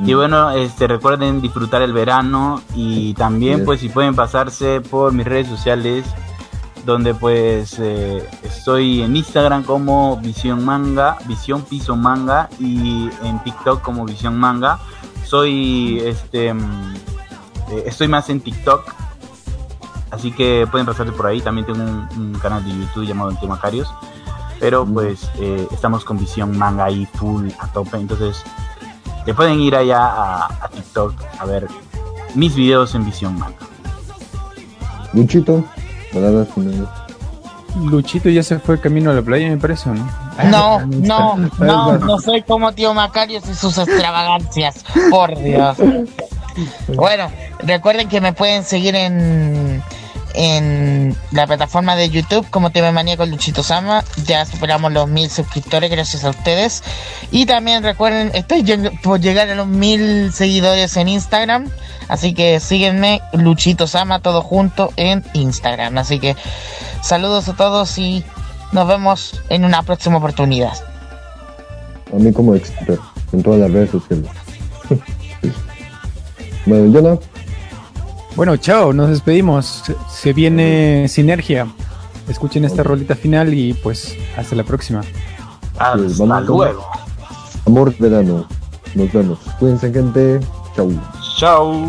[0.05, 3.67] Y bueno, este, recuerden disfrutar el verano y también Yes.
[3.67, 6.05] pues si pueden pasarse por mis redes sociales
[6.85, 13.83] donde pues eh, estoy en Instagram como Visión Manga, Visión Piso Manga y en TikTok
[13.83, 14.79] como Visión Manga.
[15.25, 16.95] Soy este mm,
[17.71, 18.85] eh, estoy más en TikTok.
[20.11, 21.41] Así que pueden pasarse por ahí.
[21.41, 23.89] También tengo un, un canal de YouTube llamado Entre Macarios.
[24.61, 27.97] Pero pues eh, estamos con Visión Manga ahí full a tope.
[27.97, 28.43] Entonces
[29.25, 31.69] le pueden ir allá a, a TikTok a ver
[32.35, 33.57] mis videos en Visión Manga.
[35.13, 35.65] Luchito,
[36.13, 36.89] palabras finales.
[37.85, 40.07] Luchito ya se fue camino a la playa, me parece, ¿o ¿no?
[40.51, 45.77] No, no, no, no soy como tío Macarios y sus extravagancias, por Dios.
[46.89, 49.83] Bueno, recuerden que me pueden seguir en,
[50.35, 54.05] en la plataforma de YouTube como TV Manía con Luchito Sama.
[54.27, 56.83] Ya superamos los mil suscriptores gracias a ustedes.
[57.31, 58.65] Y también recuerden, estoy
[59.03, 61.71] por llegar a los mil seguidores en Instagram.
[62.09, 65.99] Así que síguenme, Luchito Sama, todo junto en Instagram.
[65.99, 66.37] Así que
[67.03, 68.25] saludos a todos y
[68.73, 70.73] nos vemos en una próxima oportunidad.
[72.13, 73.03] A mí como experto
[73.33, 74.31] en todas las redes sociales.
[76.67, 77.32] bueno, yo no.
[78.37, 79.83] Bueno, chao, nos despedimos.
[79.87, 81.67] Se, se viene Sinergia.
[82.29, 85.03] Escuchen esta rolita final y pues hasta la próxima.
[85.79, 86.87] Hasta vamos luego.
[87.67, 88.47] Amor verano.
[88.95, 89.39] Nos vemos.
[89.59, 90.41] Cuídense gente.
[90.77, 90.93] Chau.
[91.39, 91.87] Chao.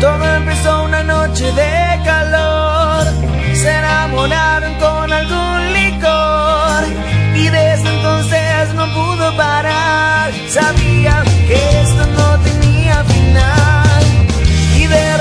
[0.00, 3.06] Todo empezó una noche de calor.
[3.54, 5.87] Se enamoraron con algún licor.
[9.36, 10.32] parar.
[10.48, 14.02] Sabía que esto no tenía final.
[14.76, 15.17] Y de